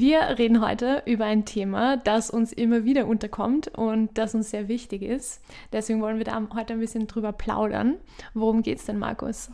Wir 0.00 0.20
reden 0.38 0.64
heute 0.64 1.02
über 1.06 1.24
ein 1.24 1.44
Thema, 1.44 1.96
das 1.96 2.30
uns 2.30 2.52
immer 2.52 2.84
wieder 2.84 3.08
unterkommt 3.08 3.66
und 3.76 4.16
das 4.16 4.32
uns 4.32 4.50
sehr 4.50 4.68
wichtig 4.68 5.02
ist. 5.02 5.42
Deswegen 5.72 6.00
wollen 6.00 6.18
wir 6.18 6.24
da 6.24 6.40
heute 6.54 6.74
ein 6.74 6.78
bisschen 6.78 7.08
drüber 7.08 7.32
plaudern. 7.32 7.96
Worum 8.32 8.62
geht 8.62 8.78
es 8.78 8.84
denn, 8.84 9.00
Markus? 9.00 9.50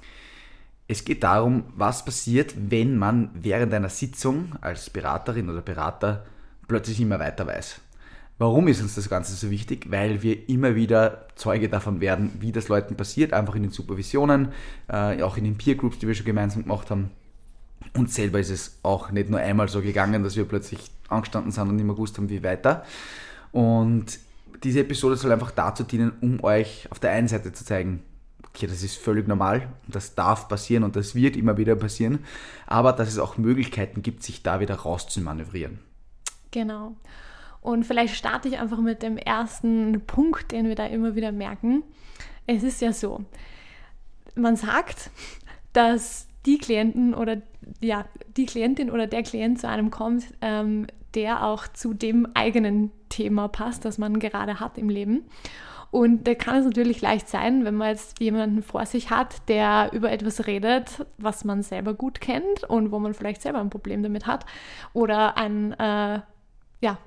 Es 0.87 1.07
geht 1.07 1.23
darum, 1.23 1.65
was 1.75 2.05
passiert, 2.05 2.55
wenn 2.59 2.99
man 2.99 3.31
während 3.33 3.73
einer 3.73 3.89
Sitzung 3.89 4.55
als 4.61 4.91
Beraterin 4.91 5.49
oder 5.49 5.63
Berater 5.63 6.27
plötzlich 6.69 7.01
immer 7.01 7.19
weiter 7.19 7.47
weiß. 7.47 7.81
Warum 8.37 8.69
ist 8.69 8.83
uns 8.83 8.97
das 8.97 9.09
Ganze 9.09 9.33
so 9.37 9.51
wichtig? 9.51 9.91
Weil 9.91 10.23
wir 10.23 10.51
immer 10.51 10.75
wieder 10.75 11.27
Zeuge 11.37 11.71
davon 11.71 12.03
werden, 12.03 12.33
wie 12.41 12.53
das 12.53 12.69
Leuten 12.69 12.97
passiert, 12.97 13.33
einfach 13.33 13.55
in 13.55 13.63
den 13.63 13.73
Supervisionen, 13.73 14.49
äh, 14.89 15.23
auch 15.23 15.39
in 15.39 15.45
den 15.45 15.57
Peer 15.57 15.77
Groups, 15.77 16.01
die 16.01 16.07
wir 16.07 16.15
schon 16.15 16.27
gemeinsam 16.27 16.65
gemacht 16.65 16.91
haben 16.91 17.13
uns 17.97 18.15
selber 18.15 18.41
ist 18.41 18.51
es 18.51 18.79
auch 18.83 19.11
nicht 19.11 19.31
nur 19.31 19.41
einmal 19.41 19.69
so 19.69 19.81
gegangen, 19.81 20.23
dass 20.23 20.37
wir 20.37 20.45
plötzlich 20.45 20.91
angestanden 21.09 21.53
sind 21.53 21.69
und 21.69 21.77
nicht 21.77 21.85
mehr 21.85 21.95
gewusst 21.95 22.19
haben, 22.19 22.29
wie 22.29 22.43
weiter. 22.43 22.85
Und 23.53 24.19
diese 24.63 24.81
Episode 24.81 25.17
soll 25.17 25.33
einfach 25.33 25.51
dazu 25.51 25.85
dienen, 25.85 26.13
um 26.21 26.43
euch 26.43 26.91
auf 26.91 26.99
der 26.99 27.13
einen 27.13 27.29
Seite 27.29 27.53
zu 27.53 27.65
zeigen, 27.65 28.03
okay, 28.49 28.67
das 28.67 28.83
ist 28.83 28.97
völlig 28.97 29.27
normal, 29.27 29.69
das 29.89 30.15
darf 30.15 30.49
passieren 30.49 30.85
und 30.85 30.97
das 30.97 31.15
wird 31.15 31.37
immer 31.37 31.57
wieder 31.57 31.77
passieren, 31.77 32.21
aber 32.67 32.93
dass 32.93 33.09
es 33.09 33.19
auch 33.19 33.37
Möglichkeiten 33.37 34.03
gibt, 34.03 34.23
sich 34.23 34.43
da 34.43 34.61
wieder 34.61 34.77
rauszumanövrieren. 34.77 35.81
Genau. 36.51 36.95
Und 37.61 37.85
vielleicht 37.85 38.15
starte 38.15 38.49
ich 38.49 38.59
einfach 38.59 38.79
mit 38.79 39.03
dem 39.03 39.17
ersten 39.17 40.03
Punkt, 40.07 40.53
den 40.53 40.69
wir 40.69 40.77
da 40.77 40.87
immer 40.87 41.17
wieder 41.17 41.33
merken. 41.33 41.83
Es 42.47 42.63
ist 42.63 42.81
ja 42.81 42.93
so, 42.93 43.25
man 44.35 44.57
sagt, 44.57 45.11
dass 45.73 46.27
die 46.47 46.59
Klienten 46.59 47.15
oder 47.15 47.41
ja, 47.81 48.05
die 48.37 48.47
Klientin 48.47 48.91
oder 48.91 49.07
der 49.07 49.23
Klient 49.23 49.61
zu 49.61 49.69
einem 49.69 49.91
kommt, 49.91 50.25
ähm, 50.41 50.87
der 51.15 51.45
auch 51.45 51.69
zu 51.69 51.95
dem 51.95 52.27
eigenen 52.35 52.91
Thema 53.09 53.49
passt, 53.49 53.85
das 53.85 53.99
man 53.99 54.19
gerade 54.19 54.61
hat 54.61 54.79
im 54.79 54.89
Leben. 54.89 55.25
Und 55.91 56.27
da 56.27 56.35
kann 56.35 56.57
es 56.57 56.65
natürlich 56.65 57.01
leicht 57.03 57.29
sein, 57.29 57.65
wenn 57.65 57.77
man 57.77 57.91
jetzt 57.91 58.19
jemanden 58.19 58.65
vor 58.65 58.85
sich 58.85 59.11
hat, 59.11 59.49
der 59.49 59.91
über 59.93 60.11
etwas 60.11 60.49
redet, 60.49 61.07
was 61.19 61.45
man 61.45 61.63
selber 61.63 61.95
gut 61.95 62.21
kennt 62.21 62.65
und 62.65 62.91
wo 62.91 62.99
man 62.99 63.15
vielleicht 63.15 63.43
selber 63.43 63.61
ein 63.61 63.71
Problem 63.71 64.03
damit 64.03 64.27
hat 64.27 64.45
oder 64.93 65.37
ein, 65.37 65.73
äh, 65.75 66.21
ja, 66.81 66.99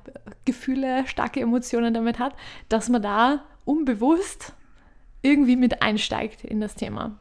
Gefühle, 0.45 1.05
starke 1.05 1.41
Emotionen 1.41 1.93
damit 1.93 2.17
hat, 2.17 2.33
dass 2.69 2.87
man 2.87 3.01
da 3.01 3.43
unbewusst 3.65 4.53
irgendwie 5.21 5.57
mit 5.57 5.81
einsteigt 5.81 6.45
in 6.45 6.61
das 6.61 6.75
Thema. 6.75 7.19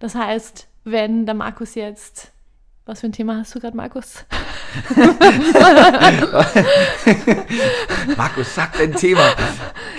Das 0.00 0.14
heißt, 0.14 0.68
wenn 0.84 1.24
der 1.24 1.34
Markus 1.34 1.74
jetzt 1.74 2.32
was 2.88 3.00
für 3.00 3.06
ein 3.06 3.12
Thema 3.12 3.36
hast 3.36 3.54
du 3.54 3.60
gerade, 3.60 3.76
Markus? 3.76 4.24
Markus, 8.16 8.54
sag 8.54 8.78
dein 8.78 8.94
Thema. 8.94 9.34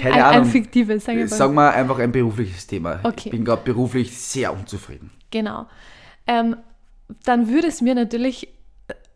Keine 0.02 0.16
ein, 0.16 0.24
Ahnung. 0.24 0.42
Ein 0.42 0.52
fiktives, 0.52 1.06
sag, 1.06 1.30
sag 1.30 1.54
mal 1.54 1.70
einfach 1.70 2.00
ein 2.00 2.12
berufliches 2.12 2.68
Thema. 2.68 3.00
Okay. 3.04 3.26
Ich 3.26 3.32
bin 3.32 3.46
gerade 3.46 3.62
beruflich 3.64 4.18
sehr 4.18 4.52
unzufrieden. 4.52 5.12
Genau. 5.30 5.68
Ähm, 6.26 6.58
dann 7.24 7.50
würde 7.50 7.68
es 7.68 7.82
mir 7.82 7.96
natürlich 7.96 8.48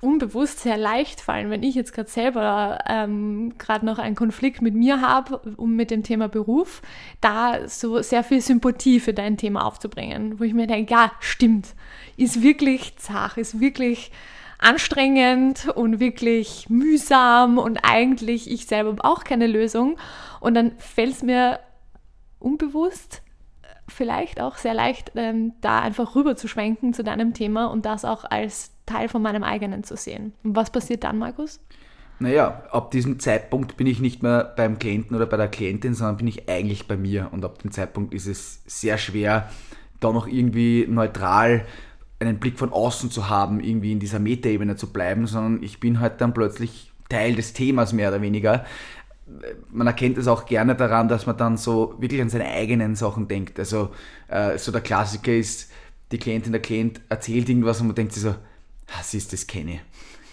unbewusst 0.04 0.60
sehr 0.60 0.78
leicht 0.78 1.22
fallen, 1.22 1.50
wenn 1.50 1.64
ich 1.64 1.76
jetzt 1.76 1.94
gerade 1.94 2.10
selber 2.10 2.80
ähm, 2.88 3.54
gerade 3.58 3.86
noch 3.86 4.00
einen 4.00 4.16
Konflikt 4.16 4.62
mit 4.62 4.76
mir 4.76 5.00
habe, 5.02 5.38
um 5.56 5.76
mit 5.76 5.92
dem 5.92 6.04
Thema 6.04 6.28
Beruf, 6.28 6.82
da 7.22 7.68
so 7.68 8.02
sehr 8.02 8.24
viel 8.24 8.42
Sympathie 8.42 9.00
für 9.00 9.14
dein 9.14 9.38
Thema 9.38 9.66
aufzubringen, 9.66 10.40
wo 10.40 10.44
ich 10.44 10.54
mir 10.54 10.68
denke, 10.68 10.92
ja, 10.94 11.12
stimmt, 11.20 11.70
ist 12.18 12.44
wirklich 12.44 12.98
zart, 12.98 13.38
ist 13.38 13.62
wirklich 13.62 14.12
anstrengend 14.60 15.70
und 15.70 16.00
wirklich 16.02 16.70
mühsam 16.70 17.58
und 17.58 17.80
eigentlich 17.84 18.52
ich 18.52 18.66
selber 18.68 18.96
auch 19.06 19.24
keine 19.24 19.48
Lösung. 19.48 19.98
Und 20.42 20.54
dann 20.54 20.74
fällt 20.80 21.14
es 21.14 21.24
mir 21.24 21.60
unbewusst 22.40 23.22
vielleicht 23.88 24.42
auch 24.42 24.58
sehr 24.58 24.74
leicht, 24.74 25.14
ähm, 25.16 25.54
da 25.62 25.80
einfach 25.80 26.16
rüber 26.16 26.36
zu 26.36 26.48
schwenken 26.48 26.94
zu 26.94 27.04
deinem 27.04 27.34
Thema 27.34 27.68
und 27.68 27.86
das 27.86 28.06
auch 28.06 28.26
als 28.26 28.73
Teil 28.86 29.10
von 29.10 29.22
meinem 29.22 29.44
eigenen 29.44 29.84
zu 29.84 29.96
sehen. 29.96 30.34
Und 30.44 30.56
was 30.56 30.72
passiert 30.72 31.04
dann, 31.04 31.18
Markus? 31.18 31.60
Naja, 32.20 32.64
ab 32.72 32.92
diesem 32.92 33.20
Zeitpunkt 33.20 33.76
bin 33.76 33.88
ich 33.88 34.00
nicht 34.00 34.24
mehr 34.24 34.54
beim 34.56 34.80
Klienten 34.80 35.16
oder 35.16 35.26
bei 35.26 35.38
der 35.38 35.48
Klientin, 35.48 35.94
sondern 35.94 36.18
bin 36.18 36.28
ich 36.28 36.48
eigentlich 36.50 36.88
bei 36.88 36.96
mir. 36.96 37.30
Und 37.32 37.44
ab 37.44 37.60
dem 37.60 37.72
Zeitpunkt 37.72 38.14
ist 38.14 38.28
es 38.28 38.62
sehr 38.66 38.98
schwer, 38.98 39.50
da 40.00 40.12
noch 40.12 40.28
irgendwie 40.28 40.86
neutral 40.88 41.66
einen 42.20 42.40
Blick 42.40 42.58
von 42.58 42.72
außen 42.72 43.12
zu 43.12 43.30
haben, 43.30 43.60
irgendwie 43.60 43.92
in 43.92 44.00
dieser 44.00 44.20
Metaebene 44.20 44.76
zu 44.76 44.94
bleiben, 44.94 45.28
sondern 45.28 45.64
ich 45.64 45.80
bin 45.80 46.00
halt 46.00 46.22
dann 46.22 46.34
plötzlich 46.34 46.92
Teil 47.10 47.36
des 47.36 47.54
Themas 47.54 47.94
mehr 47.94 48.10
oder 48.10 48.22
weniger. 48.22 48.66
Man 49.72 49.88
erkennt 49.88 50.18
es 50.18 50.28
auch 50.28 50.46
gerne 50.46 50.76
daran, 50.76 51.08
dass 51.08 51.26
man 51.26 51.38
dann 51.38 51.58
so 51.58 51.96
wirklich 51.98 52.22
an 52.22 52.30
seine 52.30 52.46
eigenen 52.46 52.96
Sachen 52.96 53.28
denkt. 53.28 53.60
Also 53.60 53.90
äh, 54.28 54.58
so 54.58 54.72
der 54.72 54.82
Klassiker 54.82 55.34
ist, 55.34 55.72
die 56.12 56.18
Klientin, 56.18 56.52
der 56.52 56.62
Klient 56.62 57.02
erzählt 57.10 57.50
irgendwas 57.50 57.82
und 57.82 57.88
man 57.88 57.96
denkt 57.96 58.14
sich 58.14 58.24
so, 58.24 58.36
siehst 59.02 59.34
das 59.34 59.48
kenne 59.48 59.74
ich. 59.74 59.82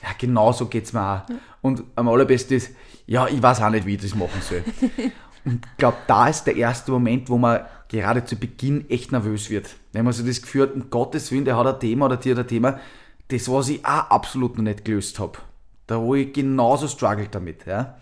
Ja, 0.02 0.08
genau 0.18 0.52
so 0.52 0.66
geht 0.66 0.84
es 0.84 0.92
mir 0.92 1.00
auch. 1.00 1.28
Ja. 1.28 1.36
Und 1.60 1.84
am 1.94 2.08
allerbesten 2.08 2.56
ist, 2.56 2.70
ja, 3.06 3.26
ich 3.26 3.42
weiß 3.42 3.60
auch 3.60 3.70
nicht, 3.70 3.86
wie 3.86 3.94
ich 3.94 4.02
das 4.02 4.14
machen 4.14 4.40
soll. 4.40 4.64
und 5.44 5.64
ich 5.64 5.76
glaube, 5.76 5.98
da 6.06 6.28
ist 6.28 6.44
der 6.44 6.56
erste 6.56 6.90
Moment, 6.90 7.28
wo 7.28 7.38
man 7.38 7.60
gerade 7.88 8.24
zu 8.24 8.36
Beginn 8.36 8.88
echt 8.88 9.12
nervös 9.12 9.50
wird. 9.50 9.76
Wenn 9.92 10.04
man 10.04 10.14
so 10.14 10.24
das 10.24 10.40
Gefühl 10.40 10.62
hat, 10.62 10.74
um 10.74 10.90
Gottes 10.90 11.30
Willen, 11.32 11.44
der 11.44 11.56
hat 11.56 11.66
ein 11.66 11.80
Thema 11.80 12.06
oder 12.06 12.16
die 12.16 12.30
hat 12.30 12.38
ein 12.38 12.48
Thema, 12.48 12.80
das, 13.28 13.50
was 13.50 13.68
ich 13.68 13.84
auch 13.84 14.10
absolut 14.10 14.56
noch 14.56 14.64
nicht 14.64 14.84
gelöst 14.84 15.18
habe. 15.18 15.38
Da 15.86 16.00
wo 16.00 16.14
ich 16.14 16.32
genauso 16.32 16.86
struggle 16.88 17.28
damit. 17.28 17.66
Ja. 17.66 17.98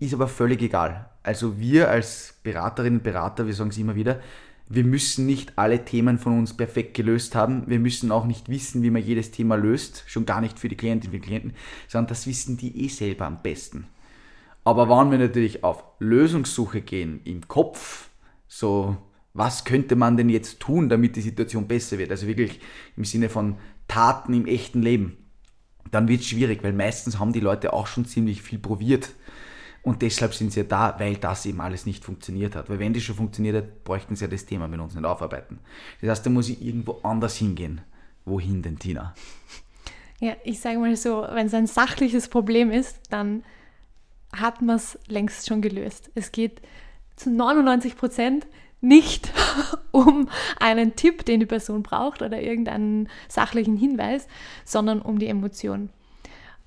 Ist 0.00 0.14
aber 0.14 0.26
völlig 0.26 0.62
egal. 0.62 1.10
Also 1.22 1.58
wir 1.58 1.90
als 1.90 2.34
Beraterinnen 2.42 2.98
und 2.98 3.04
Berater, 3.04 3.46
wir 3.46 3.54
sagen 3.54 3.70
es 3.70 3.78
immer 3.78 3.94
wieder, 3.94 4.20
wir 4.68 4.84
müssen 4.84 5.26
nicht 5.26 5.58
alle 5.58 5.84
Themen 5.84 6.18
von 6.18 6.38
uns 6.38 6.56
perfekt 6.56 6.94
gelöst 6.94 7.34
haben. 7.34 7.64
Wir 7.66 7.78
müssen 7.78 8.10
auch 8.10 8.24
nicht 8.24 8.48
wissen, 8.48 8.82
wie 8.82 8.90
man 8.90 9.02
jedes 9.02 9.30
Thema 9.30 9.56
löst. 9.56 10.04
Schon 10.06 10.24
gar 10.24 10.40
nicht 10.40 10.58
für 10.58 10.68
die 10.68 10.76
Klientinnen 10.76 11.14
und 11.14 11.22
Klienten, 11.22 11.52
sondern 11.86 12.08
das 12.08 12.26
wissen 12.26 12.56
die 12.56 12.84
eh 12.84 12.88
selber 12.88 13.26
am 13.26 13.42
besten. 13.42 13.86
Aber 14.64 14.88
wenn 14.88 15.10
wir 15.10 15.18
natürlich 15.18 15.62
auf 15.62 15.84
Lösungssuche 15.98 16.80
gehen 16.80 17.20
im 17.24 17.46
Kopf, 17.46 18.08
so 18.48 18.96
was 19.34 19.64
könnte 19.64 19.96
man 19.96 20.16
denn 20.16 20.30
jetzt 20.30 20.60
tun, 20.60 20.88
damit 20.88 21.16
die 21.16 21.20
Situation 21.20 21.66
besser 21.66 21.98
wird, 21.98 22.10
also 22.10 22.26
wirklich 22.26 22.60
im 22.96 23.04
Sinne 23.04 23.28
von 23.28 23.56
Taten 23.88 24.32
im 24.32 24.46
echten 24.46 24.80
Leben, 24.80 25.18
dann 25.90 26.08
wird 26.08 26.20
es 26.20 26.28
schwierig, 26.28 26.62
weil 26.62 26.72
meistens 26.72 27.18
haben 27.18 27.32
die 27.32 27.40
Leute 27.40 27.74
auch 27.74 27.86
schon 27.86 28.06
ziemlich 28.06 28.40
viel 28.40 28.58
probiert 28.58 29.10
und 29.84 30.00
deshalb 30.00 30.34
sind 30.34 30.50
sie 30.50 30.60
ja 30.60 30.66
da, 30.66 30.96
weil 30.98 31.16
das 31.16 31.44
eben 31.44 31.60
alles 31.60 31.84
nicht 31.84 32.04
funktioniert 32.04 32.56
hat. 32.56 32.70
Weil 32.70 32.78
wenn 32.78 32.94
das 32.94 33.02
schon 33.02 33.16
funktioniert 33.16 33.54
hat, 33.54 33.84
bräuchten 33.84 34.16
sie 34.16 34.24
ja 34.24 34.30
das 34.30 34.46
Thema 34.46 34.66
mit 34.66 34.80
uns 34.80 34.94
nicht 34.94 35.04
aufarbeiten. 35.04 35.58
Das 36.00 36.10
heißt, 36.10 36.26
da 36.26 36.30
muss 36.30 36.48
ich 36.48 36.64
irgendwo 36.64 37.00
anders 37.02 37.36
hingehen. 37.36 37.82
Wohin 38.24 38.62
denn, 38.62 38.78
Tina? 38.78 39.14
Ja, 40.20 40.36
ich 40.42 40.58
sage 40.60 40.78
mal 40.78 40.96
so, 40.96 41.26
wenn 41.30 41.48
es 41.48 41.54
ein 41.54 41.66
sachliches 41.66 42.28
Problem 42.28 42.70
ist, 42.70 42.98
dann 43.10 43.44
hat 44.32 44.62
man 44.62 44.76
es 44.76 44.98
längst 45.06 45.46
schon 45.46 45.60
gelöst. 45.60 46.10
Es 46.14 46.32
geht 46.32 46.62
zu 47.16 47.30
99 47.30 47.94
Prozent 47.94 48.46
nicht 48.80 49.30
um 49.90 50.30
einen 50.58 50.96
Tipp, 50.96 51.26
den 51.26 51.40
die 51.40 51.46
Person 51.46 51.82
braucht 51.82 52.22
oder 52.22 52.40
irgendeinen 52.40 53.10
sachlichen 53.28 53.76
Hinweis, 53.76 54.28
sondern 54.64 55.02
um 55.02 55.18
die 55.18 55.28
Emotion. 55.28 55.90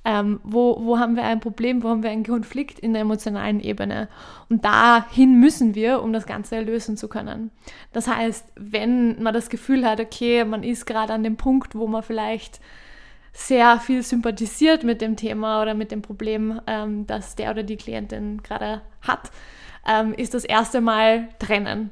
Ähm, 0.09 0.39
wo, 0.45 0.86
wo 0.86 1.00
haben 1.00 1.18
wir 1.18 1.24
ein 1.24 1.42
Problem, 1.42 1.83
wo 1.83 1.89
haben 1.89 2.01
wir 2.01 2.12
einen 2.12 2.24
Konflikt 2.24 2.80
in 2.80 2.94
der 2.94 3.01
emotionalen 3.01 3.59
Ebene? 3.59 4.07
Und 4.48 4.63
dahin 4.63 5.38
müssen 5.38 5.75
wir, 5.75 6.01
um 6.01 6.13
das 6.13 6.25
Ganze 6.25 6.62
lösen 6.62 6.95
zu 6.95 7.09
können. 7.09 7.51
Das 7.92 8.07
heißt, 8.07 8.45
wenn 8.56 9.21
man 9.21 9.33
das 9.33 9.50
Gefühl 9.50 9.86
hat, 9.86 10.00
okay, 10.00 10.45
man 10.45 10.63
ist 10.63 10.86
gerade 10.86 11.12
an 11.12 11.24
dem 11.24 11.36
Punkt, 11.36 11.75
wo 11.75 11.88
man 11.88 12.04
vielleicht 12.04 12.62
sehr 13.33 13.81
viel 13.81 14.01
sympathisiert 14.01 14.86
mit 14.86 15.01
dem 15.01 15.18
Thema 15.18 15.62
oder 15.62 15.74
mit 15.74 15.92
dem 15.92 16.01
Problem, 16.01 16.62
ähm, 16.68 17.06
das 17.06 17.36
der 17.36 17.51
oder 17.51 17.63
die 17.63 17.75
Klientin 17.75 18.42
gerade 18.44 18.83
hat, 19.01 19.30
ähm, 19.86 20.13
ist 20.13 20.33
das 20.33 20.45
erste 20.45 20.80
Mal 20.80 21.27
trennen. 21.38 21.92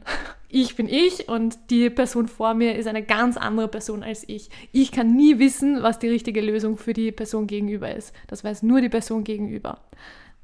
Ich 0.55 0.77
bin 0.77 0.87
ich 0.87 1.27
und 1.27 1.69
die 1.69 1.89
Person 1.89 2.29
vor 2.29 2.53
mir 2.53 2.77
ist 2.77 2.87
eine 2.87 3.03
ganz 3.03 3.35
andere 3.35 3.67
Person 3.67 4.03
als 4.03 4.23
ich. 4.29 4.49
Ich 4.71 4.93
kann 4.93 5.13
nie 5.13 5.37
wissen, 5.37 5.83
was 5.83 5.99
die 5.99 6.07
richtige 6.07 6.39
Lösung 6.39 6.77
für 6.77 6.93
die 6.93 7.11
Person 7.11 7.45
gegenüber 7.45 7.93
ist. 7.93 8.15
Das 8.27 8.45
weiß 8.45 8.63
nur 8.63 8.79
die 8.79 8.87
Person 8.87 9.25
gegenüber. 9.25 9.81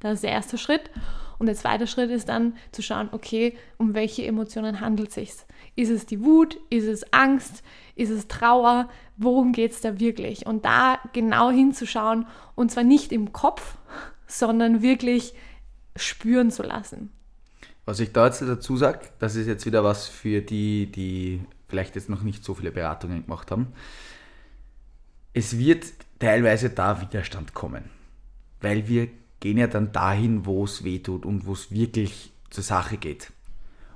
Das 0.02 0.16
ist 0.16 0.24
der 0.24 0.32
erste 0.32 0.58
Schritt. 0.58 0.92
Und 1.40 1.46
der 1.46 1.56
zweite 1.56 1.88
Schritt 1.88 2.12
ist 2.12 2.28
dann 2.28 2.58
zu 2.74 2.82
schauen, 2.82 3.08
okay, 3.14 3.56
um 3.78 3.94
welche 3.94 4.26
Emotionen 4.26 4.82
handelt 4.82 5.08
es 5.08 5.16
sich? 5.16 5.32
Ist 5.78 5.90
es 5.90 6.06
die 6.06 6.26
Wut? 6.26 6.60
Ist 6.70 6.88
es 6.88 7.14
Angst? 7.14 7.64
Ist 7.96 8.10
es 8.10 8.28
Trauer? 8.28 8.90
Worum 9.16 9.54
geht 9.54 9.72
es 9.72 9.80
da 9.80 9.98
wirklich? 9.98 10.46
Und 10.46 10.66
da 10.66 11.00
genau 11.14 11.52
hinzuschauen 11.52 12.28
und 12.56 12.70
zwar 12.70 12.84
nicht 12.84 13.14
im 13.14 13.32
Kopf, 13.32 13.78
sondern 14.28 14.82
wirklich 14.82 15.34
spüren 15.96 16.52
zu 16.52 16.64
lassen. 16.64 17.14
Was 17.86 18.00
ich 18.00 18.12
da 18.12 18.28
jetzt 18.28 18.42
dazu 18.42 18.78
sage, 18.78 19.00
das 19.20 19.36
ist 19.36 19.48
jetzt 19.48 19.66
wieder 19.66 19.84
was 19.84 20.08
für 20.08 20.42
die, 20.42 20.92
die 20.92 21.42
vielleicht 21.68 21.96
jetzt 21.96 22.10
noch 22.10 22.22
nicht 22.22 22.44
so 22.44 22.54
viele 22.54 22.72
Beratungen 22.72 23.24
gemacht 23.24 23.50
haben. 23.52 23.68
Es 25.34 25.58
wird 25.58 25.86
teilweise 26.20 26.70
da 26.70 27.02
Widerstand 27.02 27.54
kommen, 27.54 27.86
weil 28.60 28.88
wir 28.88 29.08
gehen 29.40 29.58
ja 29.58 29.68
dann 29.68 29.92
dahin, 29.92 30.46
wo 30.46 30.66
es 30.66 30.84
weh 30.84 31.00
tut 31.00 31.26
und 31.26 31.46
wo 31.46 31.54
es 31.54 31.72
wirklich 31.72 32.32
zur 32.50 32.64
Sache 32.64 32.98
geht. 32.98 33.32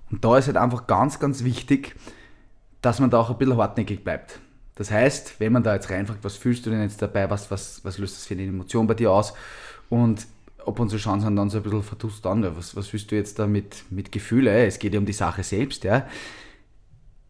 Und 0.10 0.24
da 0.26 0.38
ist 0.38 0.48
halt 0.48 0.58
einfach 0.58 0.88
ganz, 0.88 1.20
ganz 1.20 1.44
wichtig, 1.44 1.96
dass 2.82 3.00
man 3.00 3.10
da 3.10 3.20
auch 3.20 3.30
ein 3.30 3.38
bisschen 3.38 3.58
hartnäckig 3.58 4.04
bleibt. 4.04 4.40
Das 4.76 4.92
heißt, 4.92 5.40
wenn 5.40 5.54
man 5.54 5.64
da 5.64 5.74
jetzt 5.74 5.90
reinfragt, 5.90 6.24
was 6.24 6.36
fühlst 6.36 6.66
du 6.66 6.70
denn 6.70 6.82
jetzt 6.82 7.02
dabei, 7.02 7.30
was, 7.30 7.50
was, 7.50 7.84
was 7.84 7.98
löst 7.98 8.18
das 8.18 8.26
für 8.26 8.34
eine 8.34 8.44
Emotion 8.44 8.88
bei 8.88 8.94
dir 8.94 9.12
aus? 9.12 9.34
Und 9.90 10.28
ob 10.66 10.80
unsere 10.80 11.02
Chancen 11.02 11.36
dann 11.36 11.50
so 11.50 11.58
ein 11.58 11.64
bisschen 11.64 11.84
verdutzt 11.84 12.26
an, 12.26 12.44
was, 12.56 12.76
was 12.76 12.92
willst 12.92 13.12
du 13.12 13.16
jetzt 13.16 13.40
da 13.40 13.48
mit, 13.48 13.84
mit 13.90 14.12
Gefühle? 14.12 14.66
Es 14.66 14.80
geht 14.80 14.94
ja 14.94 15.00
um 15.00 15.06
die 15.06 15.14
Sache 15.14 15.44
selbst, 15.44 15.84
ja. 15.84 16.08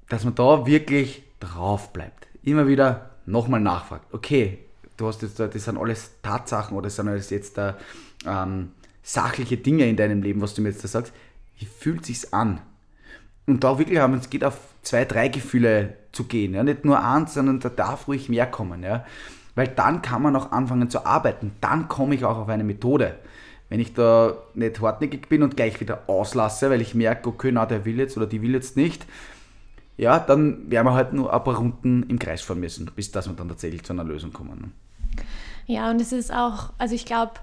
Dass 0.10 0.24
man 0.24 0.36
da 0.36 0.66
wirklich 0.66 1.24
drauf 1.40 1.92
bleibt. 1.94 2.28
Immer 2.44 2.68
wieder 2.68 3.12
nochmal 3.26 3.60
nachfragt. 3.60 4.14
Okay, 4.14 4.60
du 4.98 5.08
hast 5.08 5.22
jetzt 5.22 5.40
da, 5.40 5.48
das 5.48 5.66
sind 5.66 5.78
alles 5.78 6.12
Tatsachen 6.22 6.78
oder 6.78 6.86
das 6.86 6.96
sind 6.96 7.08
alles 7.08 7.30
jetzt 7.30 7.58
da 7.58 7.78
ähm, 8.26 8.72
sachliche 9.04 9.58
Dinge 9.58 9.88
in 9.88 9.98
deinem 9.98 10.22
Leben, 10.22 10.42
was 10.42 10.54
du 10.54 10.62
mir 10.62 10.70
jetzt 10.70 10.84
da 10.84 10.88
sagst. 10.88 11.14
Wie 11.58 11.66
fühlt 11.66 12.06
sich's 12.06 12.34
an? 12.34 12.62
Und 13.48 13.64
da 13.64 13.78
wirklich 13.78 14.00
haben, 14.00 14.16
es 14.16 14.30
geht 14.30 14.44
auf 14.44 14.58
zwei, 14.82 15.06
drei 15.06 15.28
Gefühle 15.28 15.98
zu 16.12 16.24
gehen. 16.26 16.54
Ja? 16.54 16.64
Nicht 16.64 16.86
nur 16.86 17.04
eins, 17.04 17.34
sondern 17.34 17.60
da 17.60 17.70
darf 17.70 18.08
ruhig 18.08 18.30
mehr 18.30 18.48
kommen. 18.48 18.84
Ja? 18.84 19.06
Weil 19.56 19.70
dann 19.70 20.02
kann 20.02 20.22
man 20.22 20.36
auch 20.36 20.52
anfangen 20.52 20.90
zu 20.90 21.06
arbeiten. 21.06 21.54
Dann 21.62 21.88
komme 21.88 22.16
ich 22.16 22.26
auch 22.26 22.38
auf 22.38 22.50
eine 22.50 22.64
Methode. 22.64 23.16
Wenn 23.70 23.80
ich 23.80 23.94
da 23.94 24.34
nicht 24.54 24.82
hartnäckig 24.82 25.28
bin 25.28 25.42
und 25.42 25.56
gleich 25.56 25.80
wieder 25.80 26.04
auslasse, 26.08 26.70
weil 26.70 26.82
ich 26.82 26.94
merke, 26.94 27.30
okay, 27.30 27.52
na, 27.52 27.66
der 27.66 27.86
will 27.86 27.98
jetzt 27.98 28.16
oder 28.16 28.28
die 28.28 28.42
will 28.42 28.54
jetzt 28.54 28.78
nicht, 28.78 29.06
ja, 29.98 30.20
dann 30.20 30.70
werden 30.70 30.86
wir 30.86 30.94
halt 30.94 31.14
nur 31.14 31.34
ein 31.34 31.44
paar 31.44 31.56
Runden 31.56 32.04
im 32.04 32.20
Kreis 32.20 32.42
fahren 32.42 32.60
müssen, 32.60 32.90
bis 32.96 33.12
dass 33.12 33.28
wir 33.28 33.34
dann 33.34 33.48
tatsächlich 33.48 33.84
zu 33.84 33.94
einer 33.94 34.04
Lösung 34.04 34.34
kommen. 34.34 34.74
Ja, 35.68 35.90
und 35.90 36.00
es 36.02 36.12
ist 36.12 36.34
auch, 36.34 36.74
also 36.78 36.94
ich 36.94 37.06
glaube, 37.06 37.34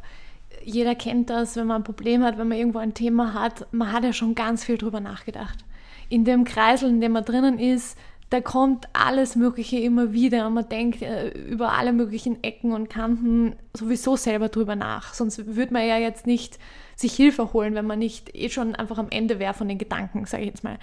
jeder 0.65 0.95
kennt 0.95 1.31
das, 1.31 1.57
wenn 1.57 1.67
man 1.67 1.79
ein 1.81 1.85
Problem 1.85 2.23
hat, 2.23 2.39
wenn 2.39 2.49
man 2.49 2.59
irgendwo 2.59 2.79
ein 2.79 2.95
Thema 2.95 3.35
hat, 3.35 3.67
man 3.73 3.91
hat 3.91 4.05
ja 4.05 4.13
schon 4.13 4.35
ganz 4.35 4.65
viel 4.65 4.79
drüber 4.79 5.01
nachgedacht. 5.01 5.65
In 6.09 6.25
dem 6.25 6.45
Kreisel, 6.45 6.91
in 6.91 7.01
dem 7.01 7.13
man 7.13 7.25
drinnen 7.25 7.59
ist, 7.59 7.97
da 8.33 8.41
kommt 8.41 8.89
alles 8.95 9.37
Mögliche 9.37 9.79
immer 9.79 10.15
wieder 10.15 10.47
und 10.47 10.55
man 10.55 10.67
denkt 10.67 11.03
äh, 11.03 11.29
über 11.29 11.73
alle 11.73 11.93
möglichen 11.93 12.43
Ecken 12.43 12.73
und 12.73 12.89
Kanten 12.89 13.57
sowieso 13.77 14.17
selber 14.17 14.49
drüber 14.49 14.75
nach. 14.75 15.13
Sonst 15.13 15.55
würde 15.55 15.73
man 15.75 15.87
ja 15.87 15.99
jetzt 15.99 16.27
nicht 16.27 16.59
sich 16.97 17.13
Hilfe 17.13 17.53
holen, 17.53 17.75
wenn 17.75 17.87
man 17.87 17.99
nicht 17.99 18.35
eh 18.35 18.49
schon 18.49 18.75
einfach 18.75 18.97
am 18.97 19.11
Ende 19.11 19.39
wäre 19.39 19.53
von 19.53 19.69
den 19.69 19.77
Gedanken, 19.77 20.25
sage 20.25 20.45
ich 20.45 20.49
jetzt 20.49 20.65
mal. 20.65 20.79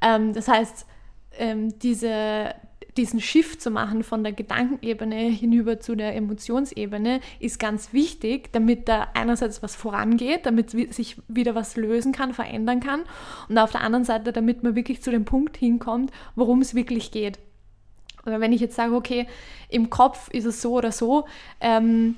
Ähm, 0.00 0.32
das 0.32 0.48
heißt, 0.48 0.86
ähm, 1.38 1.78
diese, 1.80 2.54
diesen 2.96 3.20
Shift 3.20 3.60
zu 3.60 3.70
machen 3.70 4.02
von 4.02 4.22
der 4.22 4.32
Gedankenebene 4.32 5.16
hinüber 5.16 5.80
zu 5.80 5.94
der 5.94 6.16
Emotionsebene 6.16 7.20
ist 7.40 7.58
ganz 7.58 7.92
wichtig, 7.92 8.52
damit 8.52 8.88
da 8.88 9.08
einerseits 9.14 9.62
was 9.62 9.76
vorangeht, 9.76 10.46
damit 10.46 10.70
sich 10.70 11.16
wieder 11.28 11.54
was 11.54 11.76
lösen 11.76 12.12
kann, 12.12 12.32
verändern 12.34 12.80
kann 12.80 13.02
und 13.48 13.58
auf 13.58 13.72
der 13.72 13.82
anderen 13.82 14.04
Seite, 14.04 14.32
damit 14.32 14.62
man 14.62 14.74
wirklich 14.74 15.02
zu 15.02 15.10
dem 15.10 15.24
Punkt 15.24 15.56
hinkommt, 15.56 16.10
worum 16.34 16.60
es 16.60 16.74
wirklich 16.74 17.10
geht. 17.10 17.38
Oder 18.24 18.40
wenn 18.40 18.52
ich 18.52 18.60
jetzt 18.60 18.74
sage, 18.74 18.94
okay, 18.94 19.26
im 19.68 19.88
Kopf 19.90 20.28
ist 20.30 20.46
es 20.46 20.60
so 20.60 20.72
oder 20.72 20.90
so, 20.90 21.26
ähm, 21.60 22.16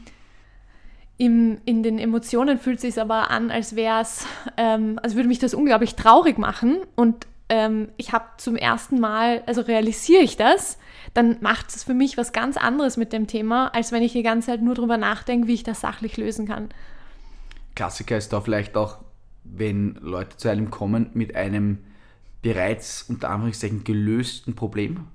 im, 1.18 1.58
in 1.64 1.82
den 1.82 1.98
Emotionen 1.98 2.58
fühlt 2.58 2.76
es 2.76 2.82
sich 2.82 3.00
aber 3.00 3.30
an, 3.30 3.50
als 3.50 3.76
wäre 3.76 4.00
es, 4.00 4.24
ähm, 4.56 4.98
als 5.02 5.16
würde 5.16 5.28
mich 5.28 5.40
das 5.40 5.52
unglaublich 5.52 5.96
traurig 5.96 6.38
machen 6.38 6.78
und 6.94 7.26
ähm, 7.48 7.88
ich 7.96 8.12
habe 8.12 8.26
zum 8.36 8.56
ersten 8.56 9.00
Mal, 9.00 9.42
also 9.46 9.62
realisiere 9.62 10.22
ich 10.22 10.36
das, 10.36 10.78
dann 11.14 11.38
macht 11.40 11.74
es 11.74 11.84
für 11.84 11.94
mich 11.94 12.16
was 12.16 12.32
ganz 12.32 12.56
anderes 12.56 12.96
mit 12.96 13.12
dem 13.12 13.26
Thema, 13.26 13.68
als 13.74 13.92
wenn 13.92 14.02
ich 14.02 14.12
die 14.12 14.22
ganze 14.22 14.48
Zeit 14.48 14.62
nur 14.62 14.74
darüber 14.74 14.96
nachdenke, 14.96 15.46
wie 15.46 15.54
ich 15.54 15.62
das 15.62 15.80
sachlich 15.80 16.16
lösen 16.16 16.46
kann. 16.46 16.68
Klassiker 17.74 18.16
ist 18.18 18.32
da 18.32 18.40
vielleicht 18.40 18.76
auch, 18.76 18.98
wenn 19.44 19.94
Leute 20.00 20.36
zu 20.36 20.48
einem 20.48 20.70
kommen 20.70 21.10
mit 21.14 21.34
einem 21.34 21.78
bereits 22.42 23.04
unter 23.08 23.30
Anführungszeichen 23.30 23.84
gelösten 23.84 24.54
Problem 24.54 25.06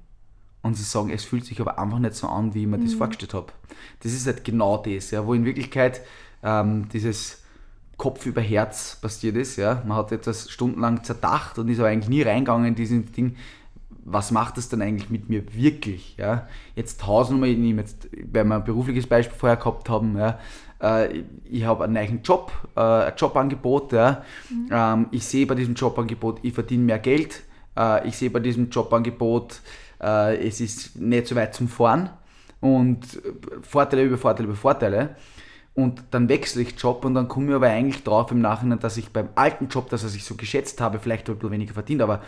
und 0.61 0.75
sie 0.75 0.83
sagen, 0.83 1.09
es 1.09 1.23
fühlt 1.23 1.45
sich 1.45 1.61
aber 1.61 1.77
einfach 1.77 1.99
nicht 1.99 2.15
so 2.15 2.27
an, 2.27 2.53
wie 2.53 2.61
ich 2.61 2.67
mir 2.67 2.77
mhm. 2.77 2.85
das 2.85 2.93
vorgestellt 2.93 3.33
habe. 3.33 3.53
Das 4.01 4.13
ist 4.13 4.25
halt 4.25 4.43
genau 4.43 4.77
das, 4.77 5.11
ja, 5.11 5.25
wo 5.25 5.33
in 5.33 5.45
Wirklichkeit 5.45 6.01
ähm, 6.41 6.89
dieses 6.89 7.42
Kopf 7.97 8.25
über 8.25 8.41
Herz 8.41 8.97
passiert 9.01 9.35
ist. 9.35 9.57
Ja? 9.57 9.81
Man 9.85 9.97
hat 9.97 10.11
etwas 10.11 10.49
stundenlang 10.49 11.03
zerdacht 11.03 11.59
und 11.59 11.69
ist 11.69 11.79
aber 11.79 11.89
eigentlich 11.89 12.09
nie 12.09 12.21
reingegangen 12.21 12.67
in 12.67 12.75
dieses 12.75 13.11
Ding. 13.11 13.35
Was 14.05 14.31
macht 14.31 14.57
das 14.57 14.67
denn 14.67 14.81
eigentlich 14.81 15.09
mit 15.09 15.29
mir 15.29 15.43
wirklich? 15.53 16.17
Ja? 16.17 16.47
Jetzt 16.75 17.05
Hausnummer, 17.05 17.47
ich 17.47 17.57
nehme 17.57 17.81
jetzt, 17.81 18.09
weil 18.31 18.43
wir 18.43 18.55
ein 18.55 18.63
berufliches 18.63 19.07
Beispiel 19.07 19.37
vorher 19.37 19.57
gehabt 19.57 19.89
haben, 19.89 20.17
ja? 20.17 20.39
Äh, 20.83 21.23
ich 21.49 21.63
habe 21.63 21.85
einen 21.85 21.93
neuen 21.93 22.21
Job, 22.21 22.51
äh, 22.75 22.81
ein 22.81 23.13
Jobangebot. 23.15 23.93
Ja? 23.93 24.23
Mhm. 24.49 24.69
Ähm, 24.71 25.07
ich 25.11 25.25
sehe 25.25 25.45
bei 25.45 25.55
diesem 25.55 25.75
Jobangebot, 25.75 26.39
ich 26.43 26.53
verdiene 26.53 26.83
mehr 26.83 26.99
Geld. 26.99 27.43
Äh, 27.77 28.07
ich 28.07 28.17
sehe 28.17 28.29
bei 28.29 28.39
diesem 28.39 28.69
Jobangebot, 28.69 29.61
es 30.05 30.59
ist 30.59 30.97
nicht 30.97 31.27
so 31.27 31.35
weit 31.35 31.55
zum 31.55 31.69
Fahren 31.69 32.09
und 32.59 33.21
Vorteile 33.61 34.03
über 34.03 34.17
Vorteile 34.17 34.49
über 34.49 34.57
Vorteile 34.57 35.15
und 35.75 36.03
dann 36.11 36.29
wechsle 36.29 36.61
ich 36.61 36.79
Job 36.79 37.03
und 37.03 37.15
dann 37.15 37.27
komme 37.27 37.49
ich 37.49 37.55
aber 37.55 37.67
eigentlich 37.67 38.03
drauf 38.03 38.31
im 38.31 38.41
Nachhinein, 38.41 38.79
dass 38.79 38.97
ich 38.97 39.09
beim 39.09 39.29
alten 39.35 39.69
Job, 39.69 39.89
das 39.89 40.03
was 40.03 40.15
ich 40.15 40.23
so 40.23 40.35
geschätzt 40.35 40.79
habe, 40.81 40.99
vielleicht 40.99 41.29
ein 41.29 41.35
bisschen 41.35 41.51
weniger 41.51 41.73
verdient, 41.73 42.01
aber 42.01 42.21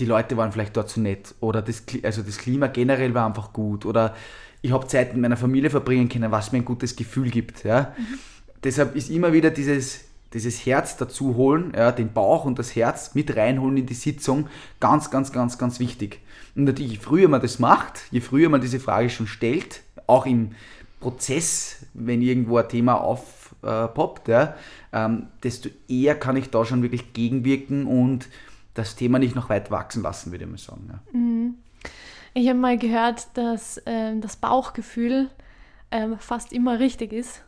die 0.00 0.06
Leute 0.06 0.36
waren 0.36 0.52
vielleicht 0.52 0.76
dort 0.76 0.88
zu 0.88 1.00
nett 1.00 1.34
oder 1.40 1.60
das, 1.60 1.84
also 2.02 2.22
das 2.22 2.38
Klima 2.38 2.68
generell 2.68 3.12
war 3.14 3.26
einfach 3.26 3.52
gut 3.52 3.84
oder 3.84 4.14
ich 4.62 4.72
habe 4.72 4.86
Zeit 4.86 5.12
mit 5.12 5.20
meiner 5.20 5.36
Familie 5.36 5.70
verbringen 5.70 6.08
können, 6.08 6.30
was 6.30 6.52
mir 6.52 6.58
ein 6.58 6.64
gutes 6.64 6.96
Gefühl 6.96 7.30
gibt. 7.30 7.64
Ja? 7.64 7.94
Mhm. 7.98 8.18
Deshalb 8.64 8.96
ist 8.96 9.10
immer 9.10 9.32
wieder 9.32 9.50
dieses, 9.50 10.04
dieses 10.32 10.64
Herz 10.64 10.96
dazu 10.96 11.36
holen, 11.36 11.72
ja, 11.76 11.92
den 11.92 12.12
Bauch 12.12 12.44
und 12.44 12.58
das 12.58 12.74
Herz 12.74 13.14
mit 13.14 13.36
reinholen 13.36 13.76
in 13.76 13.86
die 13.86 13.94
Sitzung, 13.94 14.48
ganz, 14.80 15.10
ganz, 15.10 15.32
ganz, 15.32 15.58
ganz 15.58 15.78
wichtig. 15.78 16.20
Und 16.54 16.64
natürlich, 16.64 16.92
je 16.92 16.98
früher 16.98 17.28
man 17.28 17.42
das 17.42 17.58
macht, 17.58 18.04
je 18.10 18.20
früher 18.20 18.48
man 18.48 18.60
diese 18.60 18.80
Frage 18.80 19.10
schon 19.10 19.26
stellt, 19.26 19.82
auch 20.06 20.26
im 20.26 20.52
Prozess, 21.02 21.84
wenn 21.94 22.22
irgendwo 22.22 22.58
ein 22.58 22.68
Thema 22.68 22.94
aufpoppt, 22.94 24.28
äh, 24.28 24.32
ja, 24.32 24.54
ähm, 24.92 25.26
desto 25.42 25.68
eher 25.88 26.14
kann 26.14 26.36
ich 26.36 26.50
da 26.50 26.64
schon 26.64 26.82
wirklich 26.82 27.12
gegenwirken 27.12 27.86
und 27.86 28.28
das 28.74 28.96
Thema 28.96 29.18
nicht 29.18 29.34
noch 29.34 29.50
weit 29.50 29.70
wachsen 29.70 30.02
lassen, 30.02 30.30
würde 30.30 30.44
ich 30.44 30.50
mal 30.50 30.58
sagen. 30.58 30.88
Ja. 30.88 31.18
Mhm. 31.18 31.54
Ich 32.34 32.48
habe 32.48 32.58
mal 32.58 32.78
gehört, 32.78 33.26
dass 33.34 33.78
äh, 33.78 34.18
das 34.18 34.36
Bauchgefühl 34.36 35.28
äh, 35.90 36.08
fast 36.18 36.52
immer 36.52 36.78
richtig 36.78 37.12
ist 37.12 37.42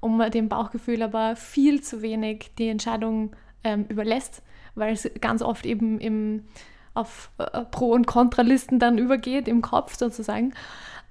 und 0.00 0.16
man 0.16 0.30
dem 0.30 0.48
Bauchgefühl 0.48 1.02
aber 1.02 1.36
viel 1.36 1.82
zu 1.82 2.02
wenig 2.02 2.50
die 2.58 2.68
Entscheidung 2.68 3.36
ähm, 3.62 3.84
überlässt, 3.88 4.42
weil 4.74 4.94
es 4.94 5.08
ganz 5.20 5.42
oft 5.42 5.66
eben 5.66 6.00
im, 6.00 6.44
auf 6.94 7.30
äh, 7.38 7.60
Pro- 7.70 7.92
und 7.92 8.06
Kontralisten 8.06 8.78
dann 8.78 8.98
übergeht, 8.98 9.46
im 9.46 9.62
Kopf 9.62 9.96
sozusagen 9.96 10.54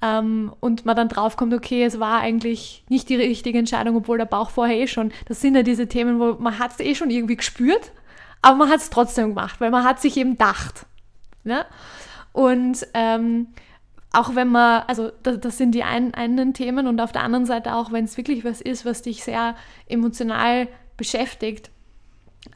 ähm, 0.04 0.54
und 0.60 0.86
man 0.86 0.98
dann 0.98 1.08
draufkommt, 1.08 1.54
okay, 1.54 1.86
es 1.86 1.98
war 1.98 2.20
eigentlich 2.20 2.84
nicht 2.90 3.08
die 3.08 3.16
richtige 3.16 3.58
Entscheidung, 3.58 3.96
obwohl 3.96 4.18
der 4.18 4.26
Bauch 4.26 4.50
vorher 4.50 4.78
eh 4.78 4.88
schon, 4.88 5.14
das 5.28 5.40
sind 5.40 5.56
ja 5.56 5.64
diese 5.64 5.88
Themen, 5.88 6.20
wo 6.20 6.34
man 6.34 6.60
hat 6.60 6.74
es 6.74 6.80
eh 6.82 6.94
schon 6.94 7.10
irgendwie 7.10 7.38
gespürt, 7.38 7.94
aber 8.42 8.58
man 8.58 8.70
hat 8.70 8.82
es 8.82 8.90
trotzdem 8.90 9.30
gemacht, 9.30 9.62
weil 9.62 9.72
man 9.72 9.86
hat 9.86 10.02
sich 10.02 10.18
eben 10.18 10.32
gedacht. 10.32 10.86
Ne? 11.46 11.66
Und 12.34 12.86
ähm, 12.94 13.48
auch 14.12 14.36
wenn 14.36 14.50
man, 14.50 14.84
also 14.88 15.10
das, 15.24 15.40
das 15.40 15.58
sind 15.58 15.72
die 15.72 15.84
einen, 15.84 16.14
einen 16.14 16.54
Themen 16.54 16.88
und 16.88 17.00
auf 17.00 17.14
der 17.14 17.24
anderen 17.24 17.46
Seite 17.46 17.74
auch, 17.74 17.94
wenn 17.94 18.04
es 18.04 18.18
wirklich 18.18 18.44
was 18.44 18.60
ist, 18.60 18.86
was 18.86 19.04
dich 19.04 19.24
sehr 19.24 19.56
emotional 19.88 20.68
beschäftigt, 20.98 21.72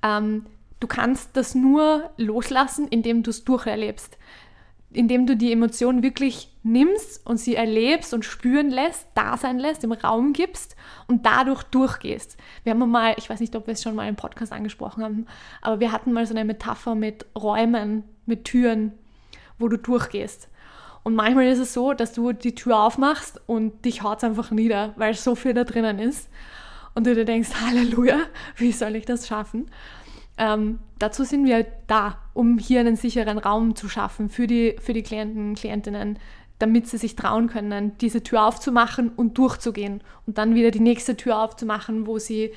ähm, 0.04 0.46
du 0.82 0.88
kannst 0.88 1.38
das 1.38 1.56
nur 1.56 2.10
loslassen, 2.18 2.89
indem 2.89 3.24
du 3.24 3.30
es 3.30 3.46
durcherlebst 3.46 4.18
indem 4.91 5.27
du 5.27 5.36
die 5.36 5.51
Emotion 5.51 6.01
wirklich 6.01 6.50
nimmst 6.63 7.25
und 7.25 7.38
sie 7.38 7.56
erlebst 7.56 8.13
und 8.13 8.24
spüren 8.24 8.70
lässt, 8.70 9.08
da 9.15 9.38
sein 9.38 9.60
lässt, 9.60 9.84
im 9.84 9.91
Raum 9.91 10.34
gibst 10.34 10.75
und 11.08 11.25
dadurch 11.25 11.63
durchgehst. 11.63 12.38
Wir 12.63 12.72
haben 12.72 12.89
mal, 12.89 13.15
ich 13.17 13.29
weiß 13.29 13.39
nicht, 13.39 13.56
ob 13.56 13.67
wir 13.67 13.74
es 13.74 13.84
schon 13.84 13.96
mal 13.96 14.08
im 14.08 14.15
Podcast 14.15 14.51
angesprochen 14.51 15.03
haben, 15.03 15.25
aber 15.62 15.79
wir 15.79 15.91
hatten 15.91 16.13
mal 16.13 16.25
so 16.25 16.34
eine 16.34 16.46
Metapher 16.46 16.96
mit 16.96 17.25
Räumen, 17.38 18.03
mit 18.25 18.46
Türen, 18.46 18.94
wo 19.60 19.67
du 19.67 19.77
durchgehst. 19.77 20.50
Und 21.03 21.15
manchmal 21.15 21.48
ist 21.48 21.60
es 21.60 21.74
so, 21.74 21.94
dass 21.94 22.13
du 22.13 22.34
die 22.34 22.56
Tür 22.56 22.79
aufmachst 22.79 23.39
und 23.46 23.86
dich 23.86 24.03
haut 24.03 24.17
es 24.17 24.24
einfach 24.24 24.51
nieder, 24.51 24.94
weil 24.98 25.13
so 25.13 25.36
viel 25.36 25.53
da 25.53 25.63
drinnen 25.63 26.00
ist. 26.00 26.29
Und 26.96 27.06
du 27.08 27.13
dir 27.13 27.25
denkst, 27.25 27.50
Halleluja, 27.62 28.20
wie 28.56 28.72
soll 28.72 28.96
ich 28.96 29.06
das 29.06 29.27
schaffen? 29.27 29.70
Ähm, 30.38 30.79
dazu 31.00 31.24
sind 31.24 31.46
wir 31.46 31.65
da, 31.88 32.17
um 32.34 32.58
hier 32.58 32.79
einen 32.79 32.96
sicheren 32.96 33.38
Raum 33.38 33.75
zu 33.75 33.89
schaffen 33.89 34.29
für 34.29 34.48
die, 34.48 34.75
für 34.79 34.94
die 34.94 35.03
Klienten, 35.03 35.56
Klientinnen, 35.56 36.20
damit 36.60 36.88
sie 36.88 36.98
sich 36.98 37.15
trauen 37.15 37.48
können, 37.48 37.98
diese 38.00 38.24
Tür 38.24 38.46
aufzumachen 38.46 39.10
und 39.10 39.38
durchzugehen 39.38 40.01
und 40.25 40.38
dann 40.38 40.56
wieder 40.56 40.72
die 40.72 40.79
nächste 40.79 41.15
Tür 41.15 41.39
aufzumachen, 41.39 42.08
wo 42.08 42.20
sie 42.20 42.51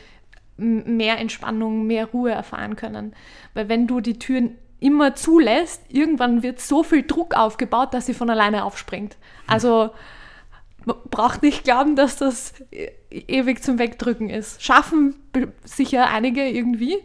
mehr 0.56 1.18
Entspannung, 1.18 1.87
mehr 1.87 2.06
Ruhe 2.06 2.32
erfahren 2.32 2.76
können. 2.76 3.14
Weil 3.54 3.68
wenn 3.68 3.87
du 3.87 4.00
die 4.00 4.18
Türen 4.18 4.56
immer 4.78 5.14
zulässt, 5.14 5.82
irgendwann 5.88 6.42
wird 6.42 6.60
so 6.60 6.82
viel 6.82 7.02
Druck 7.02 7.34
aufgebaut, 7.34 7.94
dass 7.94 8.06
sie 8.06 8.14
von 8.14 8.30
alleine 8.30 8.64
aufspringt. 8.64 9.16
Also 9.46 9.90
braucht 10.84 11.42
nicht 11.42 11.64
glauben, 11.64 11.96
dass 11.96 12.16
das 12.16 12.54
e-, 12.72 12.90
ewig 13.10 13.62
zum 13.62 13.78
Wegdrücken 13.78 14.30
ist. 14.30 14.62
Schaffen 14.62 15.14
sicher 15.64 16.08
einige 16.08 16.49
irgendwie, 16.49 16.96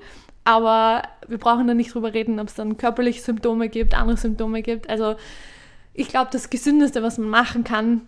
aber 0.45 1.01
wir 1.27 1.39
brauchen 1.39 1.67
da 1.67 1.73
nicht 1.73 1.93
drüber 1.93 2.13
reden, 2.13 2.39
ob 2.39 2.47
es 2.47 2.53
dann 2.53 2.77
körperliche 2.77 3.21
Symptome 3.21 3.67
gibt, 3.67 3.95
andere 3.95 4.15
Symptome 4.15 4.61
gibt. 4.61 4.89
Also 4.89 5.15
ich 5.93 6.07
glaube, 6.07 6.29
das 6.31 6.49
Gesündeste, 6.49 7.03
was 7.03 7.17
man 7.17 7.29
machen 7.29 7.63
kann, 7.63 8.01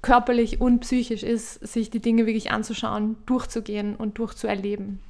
körperlich 0.00 0.60
und 0.60 0.80
psychisch, 0.80 1.22
ist, 1.22 1.54
sich 1.66 1.90
die 1.90 2.00
Dinge 2.00 2.26
wirklich 2.26 2.50
anzuschauen, 2.50 3.16
durchzugehen 3.26 3.94
und 3.94 4.18
durchzuerleben. 4.18 5.00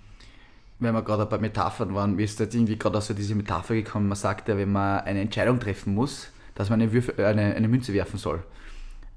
Wenn 0.81 0.93
wir 0.93 1.03
gerade 1.03 1.25
bei 1.25 1.39
Metaphern 1.39 1.95
waren, 1.95 2.17
mir 2.17 2.25
ist 2.25 2.41
jetzt 2.41 2.55
irgendwie 2.55 2.77
gerade 2.77 3.01
so 3.01 3.15
diese 3.15 3.35
Metapher 3.35 3.75
gekommen, 3.75 4.09
man 4.09 4.17
sagt 4.17 4.49
ja, 4.49 4.59
wenn 4.59 4.73
man 4.73 5.01
eine 5.01 5.21
Entscheidung 5.21 5.61
treffen 5.61 5.95
muss, 5.95 6.31
dass 6.57 6.69
man 6.69 6.81
eine, 6.81 6.93
Würfe, 6.93 7.15
eine, 7.25 7.55
eine 7.55 7.69
Münze 7.69 7.93
werfen 7.93 8.19
soll. 8.19 8.43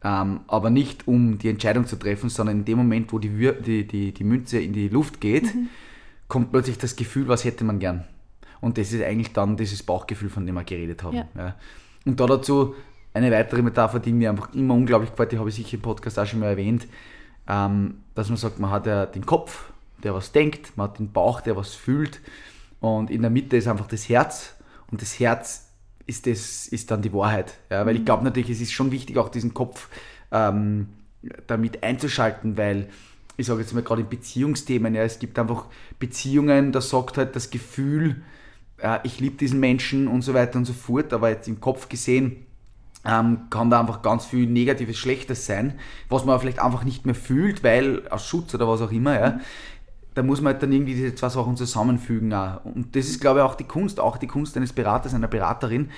Ähm, 0.03 0.41
aber 0.47 0.69
nicht 0.69 1.07
um 1.07 1.39
die 1.39 1.49
Entscheidung 1.49 1.87
zu 1.87 1.97
treffen, 1.97 2.29
sondern 2.29 2.59
in 2.59 2.65
dem 2.65 2.77
Moment, 2.77 3.11
wo 3.11 3.17
die, 3.17 3.29
die, 3.29 3.87
die, 3.87 4.13
die 4.13 4.23
Münze 4.23 4.59
in 4.59 4.71
die 4.71 4.87
Luft 4.87 5.19
geht, 5.19 5.55
mhm 5.55 5.69
kommt 6.29 6.51
plötzlich 6.51 6.77
das 6.77 6.95
Gefühl, 6.95 7.27
was 7.27 7.43
hätte 7.43 7.65
man 7.65 7.79
gern. 7.79 8.05
Und 8.61 8.77
das 8.77 8.93
ist 8.93 9.03
eigentlich 9.03 9.33
dann 9.33 9.57
dieses 9.57 9.83
Bauchgefühl, 9.83 10.29
von 10.29 10.45
dem 10.45 10.55
wir 10.55 10.63
geredet 10.63 11.03
haben. 11.03 11.17
Ja. 11.17 11.27
Ja. 11.35 11.55
Und 12.05 12.19
da 12.19 12.25
dazu 12.25 12.75
eine 13.13 13.31
weitere 13.31 13.61
Metapher, 13.61 13.99
die 13.99 14.13
mir 14.13 14.29
einfach 14.29 14.53
immer 14.53 14.75
unglaublich 14.75 15.11
gefällt, 15.11 15.31
die 15.31 15.39
habe 15.39 15.49
ich 15.49 15.55
sicher 15.55 15.73
im 15.73 15.81
Podcast 15.81 16.17
auch 16.19 16.25
schon 16.25 16.39
mal 16.39 16.47
erwähnt, 16.47 16.87
ähm, 17.47 18.03
dass 18.15 18.29
man 18.29 18.37
sagt, 18.37 18.59
man 18.59 18.69
hat 18.69 18.85
ja 18.85 19.05
den 19.05 19.25
Kopf, 19.25 19.71
der 20.03 20.13
was 20.13 20.31
denkt, 20.31 20.77
man 20.77 20.89
hat 20.89 20.99
den 20.99 21.11
Bauch, 21.11 21.41
der 21.41 21.55
was 21.55 21.73
fühlt 21.73 22.21
und 22.79 23.09
in 23.09 23.21
der 23.21 23.31
Mitte 23.31 23.57
ist 23.57 23.67
einfach 23.67 23.87
das 23.87 24.07
Herz 24.07 24.55
und 24.91 25.01
das 25.01 25.19
Herz 25.19 25.71
ist, 26.05 26.27
das, 26.27 26.67
ist 26.67 26.91
dann 26.91 27.01
die 27.01 27.13
Wahrheit. 27.13 27.55
Ja? 27.69 27.85
Weil 27.85 27.93
mhm. 27.93 27.99
ich 27.99 28.05
glaube 28.05 28.23
natürlich, 28.23 28.49
es 28.49 28.61
ist 28.61 28.71
schon 28.71 28.91
wichtig, 28.91 29.17
auch 29.17 29.29
diesen 29.29 29.53
Kopf 29.53 29.89
ähm, 30.31 30.89
damit 31.47 31.83
einzuschalten, 31.83 32.57
weil 32.57 32.89
ich 33.39 33.47
sage 33.47 33.61
jetzt 33.61 33.73
mal 33.73 33.83
gerade 33.83 34.01
in 34.01 34.09
Beziehungsthemen, 34.09 34.93
ja, 34.93 35.03
es 35.03 35.17
gibt 35.19 35.39
einfach 35.39 35.65
Beziehungen, 35.97 36.71
da 36.71 36.81
sagt 36.81 37.17
halt 37.17 37.35
das 37.35 37.49
Gefühl, 37.49 38.21
äh, 38.77 38.99
ich 39.03 39.19
liebe 39.19 39.37
diesen 39.37 39.59
Menschen 39.59 40.07
und 40.07 40.21
so 40.21 40.33
weiter 40.33 40.57
und 40.59 40.65
so 40.65 40.73
fort, 40.73 41.13
aber 41.13 41.29
jetzt 41.29 41.47
im 41.47 41.61
Kopf 41.61 41.87
gesehen 41.87 42.45
ähm, 43.05 43.49
kann 43.49 43.69
da 43.69 43.79
einfach 43.79 44.01
ganz 44.01 44.25
viel 44.25 44.45
Negatives, 44.45 44.97
Schlechtes 44.97 45.45
sein, 45.45 45.79
was 46.09 46.25
man 46.25 46.39
vielleicht 46.39 46.59
einfach 46.59 46.83
nicht 46.83 47.05
mehr 47.05 47.15
fühlt, 47.15 47.63
weil 47.63 48.07
aus 48.09 48.27
Schutz 48.27 48.53
oder 48.53 48.67
was 48.67 48.81
auch 48.81 48.91
immer, 48.91 49.19
ja. 49.19 49.39
Da 50.15 50.23
muss 50.23 50.41
man 50.41 50.53
halt 50.53 50.63
dann 50.63 50.73
irgendwie 50.73 50.95
diese 50.95 51.15
zwei 51.15 51.29
Sachen 51.29 51.55
zusammenfügen. 51.55 52.33
Auch. 52.33 52.65
Und 52.65 52.93
das 52.95 53.07
ist, 53.07 53.21
glaube 53.21 53.39
ich, 53.39 53.45
auch 53.45 53.55
die 53.55 53.63
Kunst, 53.63 54.01
auch 54.01 54.17
die 54.17 54.27
Kunst 54.27 54.57
eines 54.57 54.73
Beraters, 54.73 55.13
einer 55.13 55.29
Beraterin, 55.29 55.91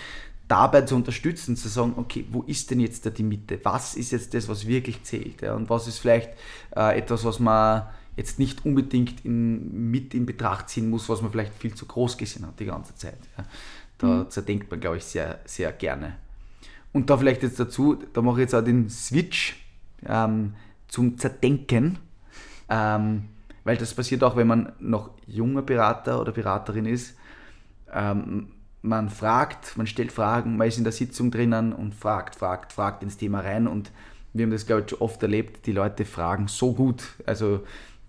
dabei 0.51 0.81
zu 0.81 0.97
unterstützen, 0.97 1.55
zu 1.55 1.69
sagen, 1.69 1.93
okay, 1.95 2.25
wo 2.29 2.41
ist 2.41 2.69
denn 2.71 2.81
jetzt 2.81 3.05
da 3.05 3.09
die 3.09 3.23
Mitte? 3.23 3.57
Was 3.63 3.95
ist 3.95 4.11
jetzt 4.11 4.33
das, 4.33 4.49
was 4.49 4.67
wirklich 4.67 5.01
zählt? 5.03 5.41
Ja? 5.41 5.55
Und 5.55 5.69
was 5.69 5.87
ist 5.87 5.99
vielleicht 5.99 6.31
äh, 6.75 6.97
etwas, 6.97 7.23
was 7.23 7.39
man 7.39 7.87
jetzt 8.17 8.37
nicht 8.37 8.65
unbedingt 8.65 9.23
in, 9.23 9.89
mit 9.89 10.13
in 10.13 10.25
Betracht 10.25 10.67
ziehen 10.67 10.89
muss, 10.89 11.07
was 11.07 11.21
man 11.21 11.31
vielleicht 11.31 11.53
viel 11.53 11.73
zu 11.73 11.85
groß 11.85 12.17
gesehen 12.17 12.45
hat 12.45 12.59
die 12.59 12.65
ganze 12.65 12.93
Zeit. 12.95 13.19
Ja? 13.37 13.45
Da 13.97 14.07
mhm. 14.07 14.29
zerdenkt 14.29 14.69
man, 14.69 14.81
glaube 14.81 14.97
ich, 14.97 15.05
sehr, 15.05 15.39
sehr 15.45 15.71
gerne. 15.71 16.17
Und 16.91 17.09
da 17.09 17.17
vielleicht 17.17 17.43
jetzt 17.43 17.57
dazu, 17.57 17.97
da 18.11 18.21
mache 18.21 18.41
ich 18.41 18.41
jetzt 18.41 18.55
auch 18.55 18.63
den 18.63 18.89
Switch 18.89 19.65
ähm, 20.05 20.55
zum 20.89 21.17
Zerdenken, 21.17 21.97
ähm, 22.67 23.29
weil 23.63 23.77
das 23.77 23.93
passiert 23.93 24.21
auch, 24.21 24.35
wenn 24.35 24.47
man 24.47 24.73
noch 24.79 25.11
junger 25.27 25.61
Berater 25.61 26.19
oder 26.19 26.33
Beraterin 26.33 26.85
ist. 26.85 27.15
Ähm, 27.93 28.47
man 28.81 29.09
fragt, 29.09 29.77
man 29.77 29.87
stellt 29.87 30.11
Fragen, 30.11 30.57
man 30.57 30.67
ist 30.67 30.77
in 30.77 30.83
der 30.83 30.93
Sitzung 30.93 31.31
drinnen 31.31 31.73
und 31.73 31.93
fragt, 31.93 32.35
fragt, 32.35 32.73
fragt 32.73 33.03
ins 33.03 33.17
Thema 33.17 33.41
rein 33.41 33.67
und 33.67 33.91
wir 34.33 34.45
haben 34.45 34.51
das, 34.51 34.65
glaube 34.65 34.83
ich, 34.83 34.89
schon 34.89 34.99
oft 34.99 35.21
erlebt, 35.21 35.65
die 35.65 35.73
Leute 35.73 36.05
fragen 36.05 36.47
so 36.47 36.73
gut. 36.73 37.03
Also 37.25 37.63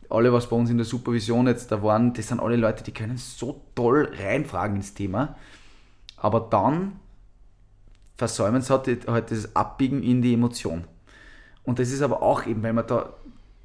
alle, 0.09 0.33
was 0.33 0.49
bei 0.49 0.57
uns 0.57 0.71
in 0.71 0.77
der 0.77 0.87
Supervision 0.87 1.47
jetzt 1.47 1.73
da 1.73 1.83
waren, 1.83 2.15
das 2.15 2.29
sind 2.29 2.41
alle 2.41 2.57
Leute, 2.57 2.85
die 2.85 2.93
können 2.93 3.17
so 3.17 3.63
toll 3.75 4.13
reinfragen 4.19 4.77
ins 4.77 4.95
Thema, 4.95 5.37
aber 6.17 6.41
dann 6.41 7.01
versäumen 8.17 8.63
sie 8.63 8.73
halt, 8.73 9.09
halt 9.09 9.31
das 9.31 9.57
Abbiegen 9.57 10.03
in 10.03 10.23
die 10.23 10.35
Emotion. 10.35 10.85
Und 11.65 11.79
das 11.79 11.91
ist 11.91 12.03
aber 12.03 12.23
auch 12.23 12.47
eben, 12.47 12.63
weil 12.63 12.73
man 12.73 12.87
da, 12.87 13.15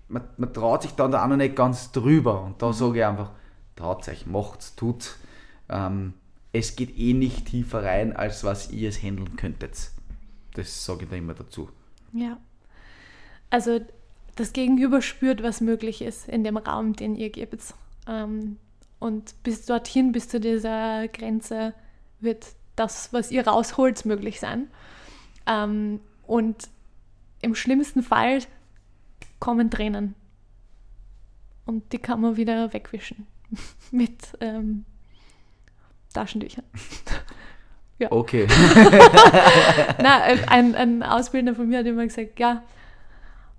man, 0.07 0.23
man 0.37 0.53
traut 0.53 0.81
sich 0.81 0.93
dann 0.93 1.11
da 1.11 1.23
auch 1.23 1.27
noch 1.27 1.37
nicht 1.37 1.55
ganz 1.55 1.91
drüber 1.91 2.41
und 2.41 2.61
da 2.61 2.73
sage 2.73 2.99
ich 2.99 3.05
einfach, 3.05 3.31
traut 3.75 4.07
euch, 4.07 4.25
macht's, 4.25 4.75
tut's. 4.75 5.17
Ähm, 5.69 6.13
es 6.54 6.75
geht 6.75 6.98
eh 6.98 7.13
nicht 7.13 7.46
tiefer 7.48 7.84
rein, 7.84 8.16
als 8.16 8.44
was 8.44 8.72
ihr 8.72 8.89
es 8.89 9.01
handeln 9.01 9.36
könntet. 9.36 9.92
Das 10.54 10.86
sage 10.86 11.04
ich 11.04 11.10
da 11.10 11.16
immer 11.16 11.34
dazu. 11.34 11.70
Ja. 12.13 12.39
Also 13.50 13.80
das 14.36 14.54
Gegenüber 14.54 15.01
spürt, 15.01 15.44
was 15.44 15.62
möglich 15.62 16.01
ist 16.01 16.27
in 16.27 16.44
dem 16.44 16.58
Raum, 16.58 16.94
den 16.94 17.16
ihr 17.16 17.30
gebt. 17.30 17.74
Ähm, 18.08 18.58
und 19.00 19.36
bis 19.44 19.66
dorthin, 19.66 20.12
bis 20.12 20.30
zu 20.30 20.39
dieser 20.39 21.08
Grenze, 21.08 21.74
wird 22.20 22.48
das, 22.75 23.13
was 23.13 23.32
ihr 23.32 23.48
rausholt, 23.48 24.06
möglich 24.06 24.39
sein. 24.39 24.68
Ähm, 25.46 26.00
und 26.25 26.70
im 27.42 27.56
schlimmsten 27.56 28.04
Fall 28.04 28.39
kommen 29.39 29.70
Tränen. 29.70 30.16
Und 31.66 31.92
die 31.92 32.00
kann 32.00 32.22
man 32.22 32.38
wieder 32.38 32.74
wegwischen 32.74 33.27
mit 33.92 34.38
ähm, 34.39 34.86
Taschentücher. 36.17 36.63
ja. 38.00 38.12
Okay. 38.12 38.47
Na, 40.01 40.21
ein, 40.47 40.74
ein 40.74 41.03
Ausbildner 41.03 41.53
von 41.53 41.69
mir 41.69 41.79
hat 41.79 41.86
immer 41.86 42.05
gesagt, 42.05 42.39
ja, 42.39 42.63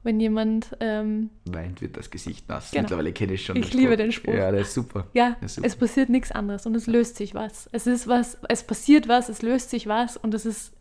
wenn 0.02 0.18
jemand 0.18 0.76
ähm, 0.80 1.30
weint, 1.44 1.80
wird 1.80 1.96
das 1.96 2.10
Gesicht 2.10 2.48
nass. 2.48 2.70
Genau. 2.72 2.82
Mittlerweile 2.82 3.12
kenne 3.12 3.34
ich 3.34 3.44
schon. 3.44 3.56
Ich 3.56 3.72
liebe 3.74 3.96
den 3.96 4.10
Spruch. 4.10 4.34
Ja, 4.34 4.50
der 4.50 4.62
ist 4.62 4.74
super. 4.74 5.06
Ja, 5.12 5.36
ist 5.40 5.56
super. 5.56 5.66
es 5.68 5.76
passiert 5.76 6.08
nichts 6.08 6.32
anderes 6.32 6.66
und 6.66 6.74
es 6.74 6.88
löst 6.88 7.16
sich 7.16 7.34
was. 7.34 7.68
Es 7.70 7.86
ist 7.86 8.08
was, 8.08 8.38
es 8.48 8.64
passiert 8.64 9.06
was, 9.06 9.28
es 9.28 9.42
löst 9.42 9.70
sich 9.70 9.86
was 9.86 10.16
und 10.16 10.34
es 10.34 10.46
ist 10.46 10.72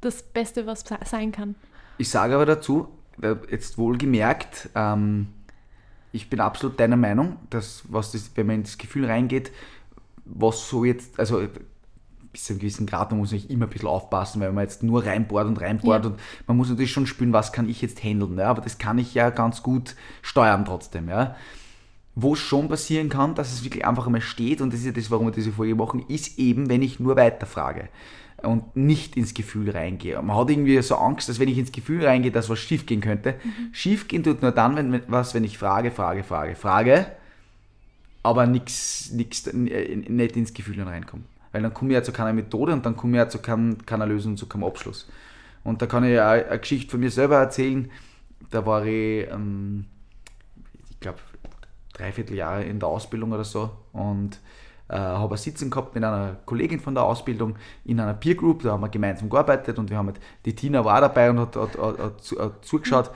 das 0.00 0.22
Beste, 0.22 0.66
was 0.66 0.84
sein 1.04 1.30
kann. 1.30 1.54
Ich 1.98 2.10
sage 2.10 2.34
aber 2.34 2.46
dazu, 2.46 2.88
jetzt 3.50 3.78
wohlgemerkt, 3.78 4.68
ähm, 4.74 5.28
ich 6.10 6.30
bin 6.30 6.40
absolut 6.40 6.78
deiner 6.78 6.96
Meinung, 6.96 7.38
dass 7.50 7.84
was 7.88 8.12
das, 8.12 8.30
wenn 8.34 8.46
man 8.46 8.56
ins 8.56 8.78
Gefühl 8.78 9.06
reingeht, 9.06 9.52
was 10.24 10.68
so 10.68 10.84
jetzt, 10.84 11.18
also 11.18 11.42
bis 12.32 12.44
zu 12.44 12.52
einem 12.52 12.60
gewissen 12.60 12.86
Grad, 12.86 13.10
man 13.10 13.20
muss 13.20 13.30
natürlich 13.30 13.50
immer 13.50 13.66
ein 13.66 13.70
bisschen 13.70 13.88
aufpassen, 13.88 14.40
weil 14.40 14.52
man 14.52 14.64
jetzt 14.64 14.82
nur 14.82 15.04
reinbohrt 15.06 15.46
und 15.46 15.60
reinbohrt 15.60 16.04
ja. 16.04 16.10
und 16.10 16.20
man 16.46 16.56
muss 16.56 16.68
natürlich 16.68 16.92
schon 16.92 17.06
spüren, 17.06 17.32
was 17.32 17.52
kann 17.52 17.68
ich 17.68 17.80
jetzt 17.80 18.02
handeln, 18.02 18.38
ja? 18.38 18.50
aber 18.50 18.60
das 18.60 18.78
kann 18.78 18.98
ich 18.98 19.14
ja 19.14 19.30
ganz 19.30 19.62
gut 19.62 19.94
steuern 20.22 20.64
trotzdem. 20.64 21.08
Ja? 21.08 21.36
Wo 22.14 22.34
es 22.34 22.40
schon 22.40 22.68
passieren 22.68 23.08
kann, 23.08 23.34
dass 23.34 23.52
es 23.52 23.64
wirklich 23.64 23.86
einfach 23.86 24.06
einmal 24.06 24.20
steht 24.20 24.60
und 24.60 24.72
das 24.72 24.80
ist 24.80 24.86
ja 24.86 24.92
das, 24.92 25.10
warum 25.10 25.28
wir 25.28 25.32
diese 25.32 25.52
Folge 25.52 25.74
machen, 25.74 26.04
ist 26.08 26.38
eben, 26.38 26.68
wenn 26.68 26.82
ich 26.82 26.98
nur 26.98 27.16
weiterfrage 27.16 27.88
und 28.42 28.76
nicht 28.76 29.16
ins 29.16 29.32
Gefühl 29.32 29.70
reingehe. 29.70 30.20
Man 30.20 30.36
hat 30.36 30.50
irgendwie 30.50 30.80
so 30.82 30.96
Angst, 30.96 31.28
dass 31.28 31.38
wenn 31.38 31.48
ich 31.48 31.56
ins 31.56 31.72
Gefühl 31.72 32.04
reingehe, 32.04 32.32
dass 32.32 32.50
was 32.50 32.58
schief 32.58 32.84
gehen 32.84 33.00
könnte. 33.00 33.36
Mhm. 33.42 33.72
Schief 33.72 34.08
gehen 34.08 34.22
tut 34.22 34.42
nur 34.42 34.52
dann, 34.52 34.76
wenn 34.76 35.02
was, 35.06 35.34
wenn 35.34 35.44
ich 35.44 35.56
frage, 35.56 35.90
frage, 35.90 36.24
frage, 36.24 36.56
frage 36.56 37.06
aber 38.24 38.46
nichts 38.46 39.12
äh, 39.12 39.96
nicht 39.96 40.36
ins 40.36 40.52
Gefühl 40.52 40.82
reinkommt. 40.82 41.26
Weil 41.52 41.62
dann 41.62 41.72
komme 41.72 41.90
ich 41.90 41.94
ja 41.94 42.02
zu 42.02 42.10
keiner 42.10 42.32
Methode 42.32 42.72
und 42.72 42.84
dann 42.84 42.96
komme 42.96 43.12
ich 43.12 43.18
ja 43.18 43.28
zu 43.28 43.38
kein, 43.38 43.86
keiner 43.86 44.06
Lösung, 44.06 44.36
zu 44.36 44.48
keinem 44.48 44.64
Abschluss. 44.64 45.08
Und 45.62 45.80
da 45.80 45.86
kann 45.86 46.02
ich 46.02 46.14
ja 46.14 46.30
eine 46.30 46.58
Geschichte 46.58 46.90
von 46.90 46.98
mir 46.98 47.10
selber 47.10 47.36
erzählen. 47.36 47.90
Da 48.50 48.66
war 48.66 48.84
ich, 48.84 49.30
ähm, 49.30 49.84
ich 50.90 50.98
glaube, 50.98 51.18
dreiviertel 51.92 52.36
Jahre 52.36 52.64
in 52.64 52.80
der 52.80 52.88
Ausbildung 52.88 53.30
oder 53.30 53.44
so 53.44 53.70
und 53.92 54.40
äh, 54.88 54.96
habe 54.96 55.34
eine 55.34 55.38
Sitzung 55.38 55.70
gehabt 55.70 55.94
mit 55.94 56.02
einer 56.02 56.38
Kollegin 56.44 56.80
von 56.80 56.94
der 56.94 57.04
Ausbildung 57.04 57.56
in 57.84 58.00
einer 58.00 58.14
Peer 58.14 58.34
Group, 58.34 58.62
da 58.62 58.72
haben 58.72 58.82
wir 58.82 58.88
gemeinsam 58.88 59.30
gearbeitet 59.30 59.78
und 59.78 59.90
wir 59.90 59.96
haben 59.96 60.08
halt, 60.08 60.20
die 60.44 60.54
Tina 60.54 60.84
war 60.84 60.96
auch 60.96 61.00
dabei 61.02 61.30
und 61.30 61.38
hat, 61.38 61.56
hat, 61.56 61.78
hat, 61.78 61.98
hat, 61.98 62.38
hat 62.38 62.64
zugeschaut. 62.64 63.10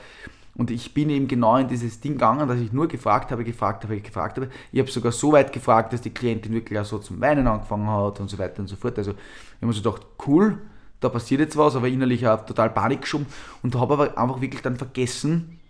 Und 0.59 0.73
ich 0.73 0.93
bin 0.93 1.09
eben 1.09 1.29
genau 1.29 1.57
in 1.57 1.69
dieses 1.69 2.01
Ding 2.01 2.15
gegangen, 2.15 2.47
dass 2.49 2.59
ich 2.59 2.73
nur 2.73 2.89
gefragt 2.89 3.31
habe, 3.31 3.45
gefragt 3.45 3.85
habe, 3.85 4.01
gefragt 4.01 4.37
habe. 4.37 4.51
Ich 4.73 4.81
habe 4.81 4.91
sogar 4.91 5.13
so 5.13 5.31
weit 5.31 5.53
gefragt, 5.53 5.93
dass 5.93 6.01
die 6.01 6.11
Klientin 6.11 6.53
wirklich 6.53 6.79
auch 6.79 6.85
so 6.85 6.99
zum 6.99 7.21
Weinen 7.21 7.47
angefangen 7.47 7.87
hat 7.87 8.19
und 8.19 8.29
so 8.29 8.39
weiter 8.39 8.59
und 8.59 8.67
so 8.67 8.75
fort. 8.75 8.99
Also 8.99 9.13
ich 9.13 9.17
habe 9.59 9.67
mir 9.67 9.73
so 9.73 9.83
gedacht, 9.83 10.05
cool, 10.27 10.59
da 10.99 11.09
passiert 11.09 11.41
jetzt 11.41 11.57
was, 11.57 11.77
aber 11.77 11.87
innerlich 11.87 12.27
auch 12.27 12.45
total 12.45 12.71
Panik 12.71 13.03
geschoben 13.03 13.27
und 13.63 13.77
habe 13.77 13.95
aber 13.95 14.19
einfach 14.19 14.41
wirklich 14.41 14.61
dann 14.61 14.77
vergessen, 14.77 15.61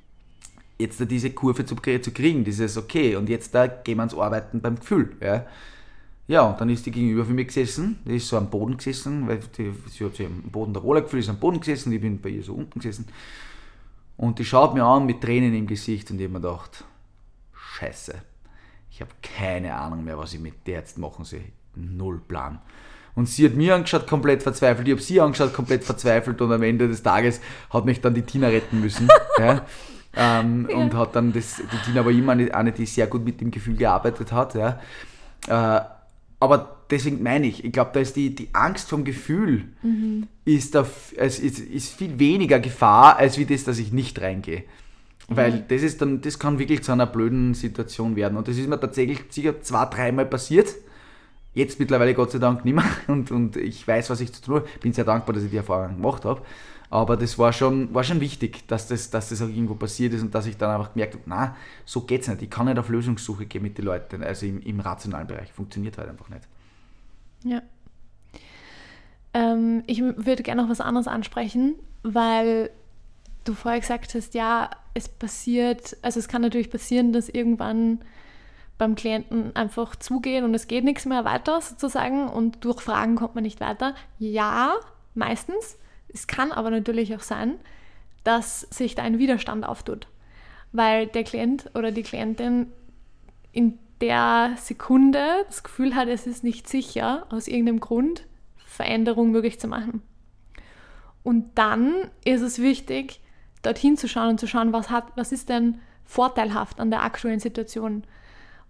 jetzt 0.79 0.99
da 1.01 1.05
diese 1.05 1.31
Kurve 1.31 1.67
zu, 1.67 1.77
zu 1.77 2.11
kriegen, 2.11 2.45
dieses 2.45 2.79
okay 2.79 3.17
und 3.17 3.29
jetzt 3.29 3.55
da 3.55 3.67
gehen 3.67 3.99
wir 3.99 4.03
ans 4.03 4.15
Arbeiten 4.15 4.63
beim 4.63 4.77
Gefühl. 4.77 5.17
Ja. 5.21 5.45
Ja, 6.29 6.43
und 6.43 6.61
dann 6.61 6.69
ist 6.69 6.85
die 6.85 6.91
gegenüber 6.91 7.25
für 7.25 7.33
mich 7.33 7.49
gesessen, 7.49 7.99
die 8.05 8.17
ist 8.17 8.29
so 8.29 8.37
am 8.37 8.51
Boden 8.51 8.77
gesessen, 8.77 9.27
weil 9.29 9.41
die, 9.57 9.73
sie 9.91 10.05
hat 10.05 10.15
sich 10.15 10.27
am 10.27 10.43
Boden 10.43 10.75
der 10.75 10.83
Roller 10.83 11.01
gefühlt, 11.01 11.23
ist 11.25 11.31
am 11.31 11.39
Boden 11.39 11.59
gesessen, 11.61 11.91
ich 11.93 12.01
bin 12.01 12.21
bei 12.21 12.29
ihr 12.29 12.43
so 12.43 12.55
unten 12.55 12.81
gesessen. 12.81 13.07
Und 14.19 14.41
die 14.41 14.45
schaut 14.45 14.75
mir 14.75 14.85
an 14.85 15.07
mit 15.07 15.23
Tränen 15.23 15.55
im 15.55 15.67
Gesicht 15.67 16.11
und 16.11 16.21
ich 16.21 16.29
mir 16.29 16.41
gedacht, 16.41 16.85
scheiße, 17.55 18.15
ich 18.91 19.01
habe 19.01 19.13
keine 19.23 19.75
Ahnung 19.75 20.05
mehr, 20.05 20.19
was 20.19 20.35
ich 20.35 20.41
mit 20.41 20.67
der 20.67 20.81
jetzt 20.81 20.99
machen 20.99 21.25
soll. 21.25 21.45
Null 21.77 22.21
Plan. 22.27 22.59
Und 23.15 23.29
sie 23.29 23.45
hat 23.47 23.55
mir 23.55 23.77
angeschaut, 23.77 24.09
komplett 24.09 24.43
verzweifelt. 24.43 24.89
Ich 24.89 24.93
habe 24.93 25.03
sie 25.03 25.21
angeschaut, 25.21 25.55
komplett 25.55 25.85
verzweifelt. 25.85 26.41
Und 26.41 26.53
am 26.53 26.63
Ende 26.65 26.89
des 26.89 27.03
Tages 27.03 27.41
hat 27.71 27.85
mich 27.85 28.01
dann 28.01 28.15
die 28.15 28.23
Tina 28.23 28.49
retten 28.49 28.81
müssen. 28.81 29.09
ja. 29.39 29.63
Ähm, 30.17 30.69
ja. 30.69 30.77
Und 30.77 30.95
hat 30.95 31.15
dann 31.15 31.33
das, 31.33 31.57
die 31.57 31.77
Tina 31.85 32.05
war 32.05 32.11
immer 32.11 32.33
eine, 32.33 32.53
eine, 32.53 32.73
die 32.73 32.87
sehr 32.87 33.07
gut 33.07 33.25
mit 33.25 33.41
dem 33.41 33.53
Gefühl 33.53 33.77
gearbeitet 33.77 34.33
hat. 34.33 34.55
Ja. 34.55 34.81
Äh, 35.47 35.81
aber 36.41 36.78
deswegen 36.91 37.23
meine 37.23 37.47
ich, 37.47 37.65
ich 37.65 37.73
glaube, 37.73 37.91
da 37.95 38.01
ist 38.01 38.17
die, 38.17 38.35
die 38.35 38.49
Angst 38.53 38.89
vom 38.89 39.05
Gefühl 39.05 39.65
mhm. 39.83 40.27
ist, 40.45 40.75
da, 40.75 40.87
es 41.17 41.39
ist, 41.39 41.59
ist 41.59 41.95
viel 41.95 42.19
weniger 42.19 42.61
Gefahr, 42.61 43.17
als 43.17 43.39
wie 43.39 43.45
das, 43.45 43.65
dass 43.65 43.79
ich 43.79 43.93
nicht 43.93 44.21
reingehe. 44.21 44.65
Weil 45.29 45.53
mhm. 45.53 45.63
das 45.69 45.83
ist 45.83 46.01
dann, 46.01 46.21
das 46.23 46.39
kann 46.39 46.59
wirklich 46.59 46.83
zu 46.83 46.93
einer 46.93 47.07
blöden 47.07 47.55
Situation 47.55 48.17
werden. 48.17 48.39
Und 48.39 48.49
das 48.49 48.57
ist 48.57 48.69
mir 48.69 48.81
tatsächlich 48.81 49.25
sicher 49.29 49.61
zwei, 49.61 49.85
dreimal 49.85 50.25
passiert. 50.25 50.75
Jetzt 51.53 51.79
mittlerweile 51.79 52.15
Gott 52.15 52.31
sei 52.31 52.39
Dank 52.39 52.65
nicht 52.65 52.75
mehr. 52.75 52.85
Und, 53.09 53.31
und 53.31 53.57
ich 53.57 53.87
weiß, 53.87 54.11
was 54.11 54.21
ich 54.21 54.33
zu 54.33 54.41
tun 54.41 54.55
habe. 54.57 54.69
Bin 54.81 54.93
sehr 54.93 55.05
dankbar, 55.05 55.35
dass 55.35 55.45
ich 55.45 55.51
die 55.51 55.57
Erfahrung 55.57 55.97
gemacht 55.97 56.25
habe. 56.25 56.41
Aber 56.91 57.19
das 57.19 57.39
war 57.39 57.53
schon, 57.53 57.93
war 57.93 58.05
schon 58.05 58.21
wichtig, 58.21 58.67
dass 58.67 58.89
das, 58.89 59.11
dass 59.11 59.29
das 59.29 59.43
auch 59.43 59.49
irgendwo 59.49 59.75
passiert 59.75 60.15
ist 60.15 60.23
und 60.23 60.35
dass 60.35 60.47
ich 60.47 60.57
dann 60.57 60.71
einfach 60.71 60.95
gemerkt 60.95 61.15
habe, 61.15 61.25
na, 61.27 61.57
so 61.85 62.03
geht's 62.03 62.29
nicht. 62.29 62.41
Ich 62.41 62.49
kann 62.51 62.67
nicht 62.67 62.79
auf 62.79 62.89
Lösungssuche 62.89 63.45
gehen 63.45 63.63
mit 63.63 63.77
den 63.77 63.85
Leuten, 63.85 64.23
also 64.23 64.47
im, 64.47 64.63
im 64.63 64.81
rationalen 64.81 65.27
Bereich. 65.27 65.53
Funktioniert 65.53 65.99
halt 65.99 66.09
einfach 66.09 66.31
nicht. 66.31 66.49
Ja. 67.45 67.63
Ähm, 69.35 69.83
ich 69.87 70.01
würde 70.01 70.43
gerne 70.43 70.63
noch 70.63 70.71
was 70.71 70.81
anderes 70.81 71.09
ansprechen, 71.09 71.75
weil 72.03 72.71
du 73.45 73.55
vorher 73.55 73.81
gesagt 73.81 74.15
hast, 74.15 74.35
ja, 74.35 74.71
es 74.95 75.09
passiert, 75.09 75.97
also 76.03 76.19
es 76.19 76.29
kann 76.29 76.43
natürlich 76.43 76.71
passieren, 76.71 77.13
dass 77.13 77.29
irgendwann 77.29 78.01
beim 78.79 78.95
Klienten 78.95 79.55
einfach 79.57 79.97
zugehen 79.97 80.45
und 80.45 80.55
es 80.55 80.69
geht 80.69 80.85
nichts 80.85 81.05
mehr 81.05 81.25
weiter 81.25 81.61
sozusagen 81.61 82.29
und 82.29 82.65
durch 82.65 82.81
Fragen 82.81 83.17
kommt 83.17 83.35
man 83.35 83.43
nicht 83.43 83.61
weiter. 83.61 83.95
Ja, 84.19 84.75
meistens. 85.15 85.77
Es 86.09 86.27
kann 86.27 86.53
aber 86.53 86.71
natürlich 86.71 87.15
auch 87.15 87.23
sein, 87.23 87.57
dass 88.25 88.63
sich 88.63 88.95
da 88.95 89.03
ein 89.03 89.19
Widerstand 89.19 89.67
auftut, 89.67 90.07
weil 90.73 91.07
der 91.07 91.25
Klient 91.25 91.71
oder 91.75 91.91
die 91.91 92.03
Klientin 92.03 92.73
in 93.53 93.79
der 94.01 94.55
Sekunde 94.57 95.45
das 95.47 95.63
Gefühl 95.63 95.95
hat, 95.95 96.09
es 96.09 96.27
ist 96.27 96.45
nicht 96.45 96.69
sicher, 96.69 97.27
aus 97.31 97.49
irgendeinem 97.49 97.81
Grund 97.81 98.27
Veränderung 98.57 99.31
möglich 99.31 99.59
zu 99.59 99.67
machen. 99.67 100.03
Und 101.25 101.59
dann 101.59 101.95
ist 102.25 102.43
es 102.43 102.61
wichtig, 102.61 103.21
dorthin 103.63 103.97
zu 103.97 104.09
schauen 104.09 104.31
und 104.31 104.41
zu 104.41 104.47
schauen, 104.47 104.73
was, 104.73 104.89
hat, 104.89 105.05
was 105.17 105.33
ist 105.33 105.49
denn 105.49 105.81
vorteilhaft 106.05 106.81
an 106.81 106.91
der 106.91 107.03
aktuellen 107.03 107.41
Situation? 107.41 108.05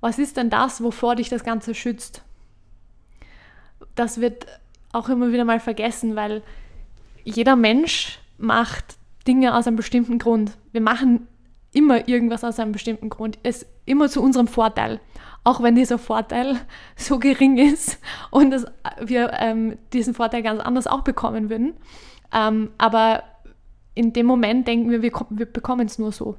Was 0.01 0.19
ist 0.19 0.37
denn 0.37 0.51
das, 0.51 0.83
wovor 0.83 1.17
dich 1.17 1.29
das 1.29 1.45
Ganze 1.45 1.75
schützt? 1.75 2.23
Das 3.95 4.21
wird 4.21 4.47
auch 4.93 5.09
immer 5.09 5.33
wieder 5.33 5.45
mal 5.45 5.61
vergessen, 5.61 6.17
weil 6.17 6.43
jeder 7.25 7.57
Mensch 7.57 8.19
macht 8.39 8.97
Dinge 9.27 9.55
aus 9.55 9.67
einem 9.67 9.77
bestimmten 9.77 10.19
Grund. 10.19 10.57
Wir 10.73 10.81
machen 10.81 11.29
immer 11.73 12.09
irgendwas 12.09 12.45
aus 12.45 12.59
einem 12.59 12.73
bestimmten 12.73 13.11
Grund. 13.11 13.39
Es 13.43 13.63
ist 13.63 13.71
immer 13.85 14.09
zu 14.09 14.23
unserem 14.23 14.49
Vorteil. 14.49 15.01
Auch 15.45 15.63
wenn 15.63 15.75
dieser 15.75 15.99
Vorteil 15.99 16.59
so 16.97 17.19
gering 17.19 17.59
ist 17.59 17.99
und 18.31 18.51
dass 18.51 18.67
wir 19.01 19.33
ähm, 19.39 19.79
diesen 19.93 20.15
Vorteil 20.15 20.43
ganz 20.43 20.61
anders 20.61 20.87
auch 20.87 21.03
bekommen 21.03 21.51
würden. 21.51 21.75
Ähm, 22.33 22.71
aber 22.79 23.23
in 23.95 24.13
dem 24.13 24.27
Moment 24.27 24.69
denken 24.69 24.91
wir, 24.91 25.03
wir, 25.03 25.13
wir 25.31 25.47
bekommen 25.47 25.87
es 25.87 25.99
nur 25.99 26.13
so. 26.13 26.37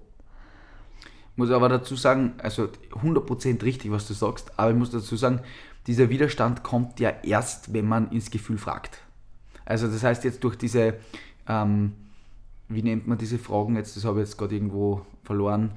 Ich 1.32 1.38
muss 1.38 1.52
aber 1.52 1.70
dazu 1.70 1.96
sagen, 1.96 2.34
also 2.38 2.70
100% 2.92 3.64
richtig, 3.64 3.92
was 3.92 4.08
du 4.08 4.14
sagst, 4.14 4.52
aber 4.58 4.72
ich 4.72 4.78
muss 4.78 4.92
dazu 4.92 5.16
sagen, 5.16 5.42
dieser 5.88 6.10
Widerstand 6.10 6.64
kommt 6.64 7.00
ja 7.00 7.12
erst, 7.24 7.74
wenn 7.74 7.88
man 7.88 8.12
ins 8.12 8.30
Gefühl 8.30 8.58
fragt. 8.58 9.02
Also 9.66 9.88
das 9.88 10.04
heißt 10.04 10.24
jetzt 10.24 10.44
durch 10.44 10.56
diese, 10.56 10.96
ähm, 11.48 11.94
wie 12.68 12.84
nennt 12.84 13.08
man 13.08 13.18
diese 13.18 13.40
Fragen 13.40 13.76
jetzt, 13.76 13.96
das 13.96 14.06
habe 14.06 14.22
ich 14.22 14.28
jetzt 14.28 14.38
gerade 14.38 14.56
irgendwo 14.56 15.06
verloren, 15.24 15.72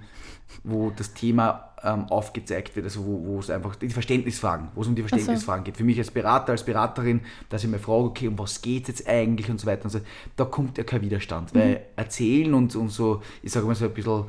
wo 0.65 0.91
das 0.91 1.15
Thema 1.15 1.72
ähm, 1.85 2.05
aufgezeigt 2.07 2.77
wird, 2.77 2.87
also 2.87 3.05
wo, 3.05 3.25
wo 3.25 3.39
es 3.41 3.51
einfach 3.51 3.77
die 3.77 3.89
Verständnisfragen, 3.89 4.69
wo 4.75 4.83
es 4.83 4.89
um 4.89 4.95
die 4.95 5.03
Verständnisfragen 5.03 5.65
geht. 5.65 5.77
Für 5.77 5.85
mich 5.85 5.99
als 5.99 6.11
Berater, 6.11 6.53
als 6.53 6.65
Beraterin, 6.65 7.21
dass 7.49 7.65
ich 7.65 7.71
mir 7.71 7.79
frage, 7.79 8.05
okay, 8.05 8.29
um 8.29 8.39
was 8.39 8.63
geht 8.63 8.83
es 8.85 8.89
jetzt 8.89 9.09
eigentlich 9.09 9.51
und 9.51 9.61
so 9.61 9.67
weiter 9.67 9.85
und 9.85 9.91
so, 9.91 10.01
da 10.37 10.45
kommt 10.45 10.79
ja 10.79 10.85
kein 10.85 11.03
Widerstand, 11.03 11.55
mhm. 11.55 11.59
weil 11.59 11.81
erzählen 11.97 12.55
und, 12.55 12.75
und 12.77 12.91
so, 12.91 13.23
ich 13.43 13.53
sage 13.53 13.67
mal 13.67 13.75
so 13.75 13.87
ein 13.87 13.95
bisschen 13.95 14.25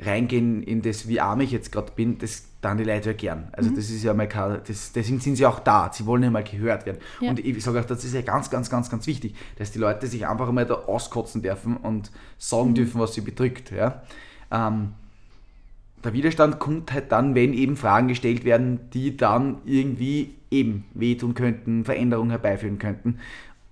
reingehen 0.00 0.62
in 0.62 0.82
das, 0.82 1.08
wie 1.08 1.20
arm 1.20 1.40
ich 1.40 1.50
jetzt 1.50 1.72
gerade 1.72 1.90
bin, 1.92 2.18
das 2.18 2.44
dann 2.60 2.76
die 2.76 2.84
Leute 2.84 3.10
ja 3.10 3.16
gern. 3.16 3.48
Also 3.52 3.70
mhm. 3.70 3.76
das 3.76 3.88
ist 3.88 4.02
ja 4.02 4.14
mal 4.14 4.28
kein, 4.28 4.60
das, 4.66 4.92
deswegen 4.92 5.20
sind 5.20 5.36
sie 5.36 5.46
auch 5.46 5.60
da, 5.60 5.90
sie 5.92 6.06
wollen 6.06 6.22
ja 6.22 6.30
mal 6.30 6.44
gehört 6.44 6.86
werden. 6.86 6.98
Ja. 7.20 7.30
Und 7.30 7.38
ich 7.38 7.62
sage 7.62 7.80
auch, 7.80 7.84
das 7.84 8.04
ist 8.04 8.14
ja 8.14 8.22
ganz, 8.22 8.50
ganz, 8.50 8.68
ganz, 8.68 8.90
ganz 8.90 9.06
wichtig, 9.06 9.34
dass 9.56 9.70
die 9.70 9.78
Leute 9.78 10.06
sich 10.06 10.26
einfach 10.26 10.50
mal 10.50 10.66
da 10.66 10.74
auskotzen 10.74 11.42
dürfen 11.42 11.76
und 11.76 12.10
sagen 12.36 12.70
mhm. 12.70 12.74
dürfen, 12.74 13.00
was 13.00 13.14
sie 13.14 13.20
bedrückt. 13.20 13.70
Ja? 13.70 14.02
Ähm, 14.50 14.92
der 16.04 16.12
Widerstand 16.12 16.58
kommt 16.58 16.92
halt 16.92 17.12
dann, 17.12 17.34
wenn 17.34 17.52
eben 17.52 17.76
Fragen 17.76 18.08
gestellt 18.08 18.44
werden, 18.44 18.90
die 18.92 19.16
dann 19.16 19.58
irgendwie 19.64 20.34
eben 20.50 20.84
wehtun 20.94 21.34
könnten, 21.34 21.84
Veränderungen 21.84 22.30
herbeiführen 22.30 22.78
könnten. 22.78 23.18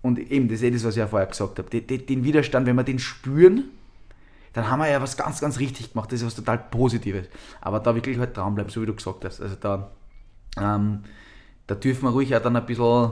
Und 0.02 0.18
eben, 0.18 0.48
das 0.48 0.62
ist 0.62 0.74
das, 0.74 0.84
was 0.84 0.94
ich 0.94 1.00
ja 1.00 1.06
vorher 1.06 1.28
gesagt 1.28 1.58
habe. 1.58 1.80
Den 1.80 2.24
Widerstand, 2.24 2.66
wenn 2.66 2.76
wir 2.76 2.84
den 2.84 2.98
spüren, 2.98 3.64
dann 4.52 4.70
haben 4.70 4.80
wir 4.80 4.88
ja 4.88 5.02
was 5.02 5.16
ganz, 5.16 5.40
ganz 5.40 5.58
richtig 5.58 5.92
gemacht. 5.92 6.10
Das 6.12 6.20
ist 6.20 6.26
was 6.26 6.34
total 6.34 6.58
Positives. 6.58 7.28
Aber 7.60 7.80
da 7.80 7.94
wirklich 7.94 8.18
halt 8.18 8.36
dranbleiben, 8.36 8.70
so 8.70 8.82
wie 8.82 8.86
du 8.86 8.94
gesagt 8.94 9.24
hast. 9.24 9.40
Also 9.40 9.56
da, 9.56 9.90
ähm, 10.58 11.00
da 11.66 11.74
dürfen 11.74 12.04
wir 12.04 12.10
ruhig 12.10 12.34
auch 12.34 12.42
dann 12.42 12.56
ein 12.56 12.64
bisschen 12.64 13.10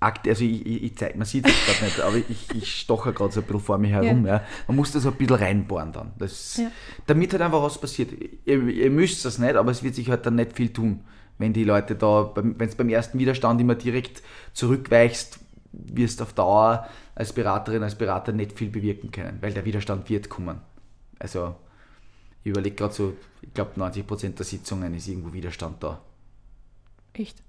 also 0.00 0.44
ich, 0.44 0.64
ich, 0.64 0.82
ich 0.84 0.96
zeig, 0.96 1.16
man 1.16 1.26
sieht 1.26 1.46
es 1.46 1.54
gerade 1.66 1.84
nicht, 1.84 2.00
aber 2.00 2.16
ich, 2.16 2.54
ich 2.54 2.80
stoche 2.80 3.12
gerade 3.12 3.32
so 3.32 3.40
ein 3.40 3.46
bisschen 3.46 3.60
vor 3.60 3.78
mir 3.78 3.88
herum. 3.88 4.26
Ja. 4.26 4.36
ja. 4.36 4.42
Man 4.68 4.76
muss 4.76 4.92
das 4.92 5.06
ein 5.06 5.14
bisschen 5.14 5.36
reinbohren 5.36 5.92
dann. 5.92 6.12
Das, 6.18 6.56
ja. 6.56 6.70
Damit 7.06 7.32
halt 7.32 7.42
einfach 7.42 7.62
was 7.62 7.80
passiert. 7.80 8.12
Ihr, 8.44 8.62
ihr 8.68 8.90
müsst 8.90 9.24
das 9.24 9.38
nicht, 9.38 9.56
aber 9.56 9.70
es 9.72 9.82
wird 9.82 9.94
sich 9.96 10.08
halt 10.08 10.24
dann 10.24 10.36
nicht 10.36 10.54
viel 10.54 10.72
tun. 10.72 11.00
Wenn 11.38 11.52
die 11.52 11.64
Leute 11.64 11.94
da, 11.94 12.32
wenn 12.34 12.56
es 12.60 12.74
beim 12.74 12.88
ersten 12.88 13.18
Widerstand 13.18 13.60
immer 13.60 13.74
direkt 13.74 14.22
zurückweichst, 14.52 15.40
wirst 15.72 16.20
du 16.20 16.24
auf 16.24 16.32
Dauer 16.32 16.88
als 17.14 17.32
Beraterin, 17.32 17.82
als 17.82 17.96
Berater 17.96 18.32
nicht 18.32 18.56
viel 18.56 18.70
bewirken 18.70 19.10
können, 19.10 19.38
weil 19.40 19.52
der 19.52 19.64
Widerstand 19.64 20.08
wird 20.08 20.28
kommen. 20.28 20.60
Also 21.18 21.54
ich 22.42 22.50
überlege 22.50 22.76
gerade 22.76 22.94
so, 22.94 23.14
ich 23.42 23.52
glaube 23.52 23.80
90% 23.80 24.34
der 24.36 24.46
Sitzungen 24.46 24.94
ist 24.94 25.08
irgendwo 25.08 25.32
Widerstand 25.32 25.82
da. 25.82 26.00
Echt? 27.12 27.42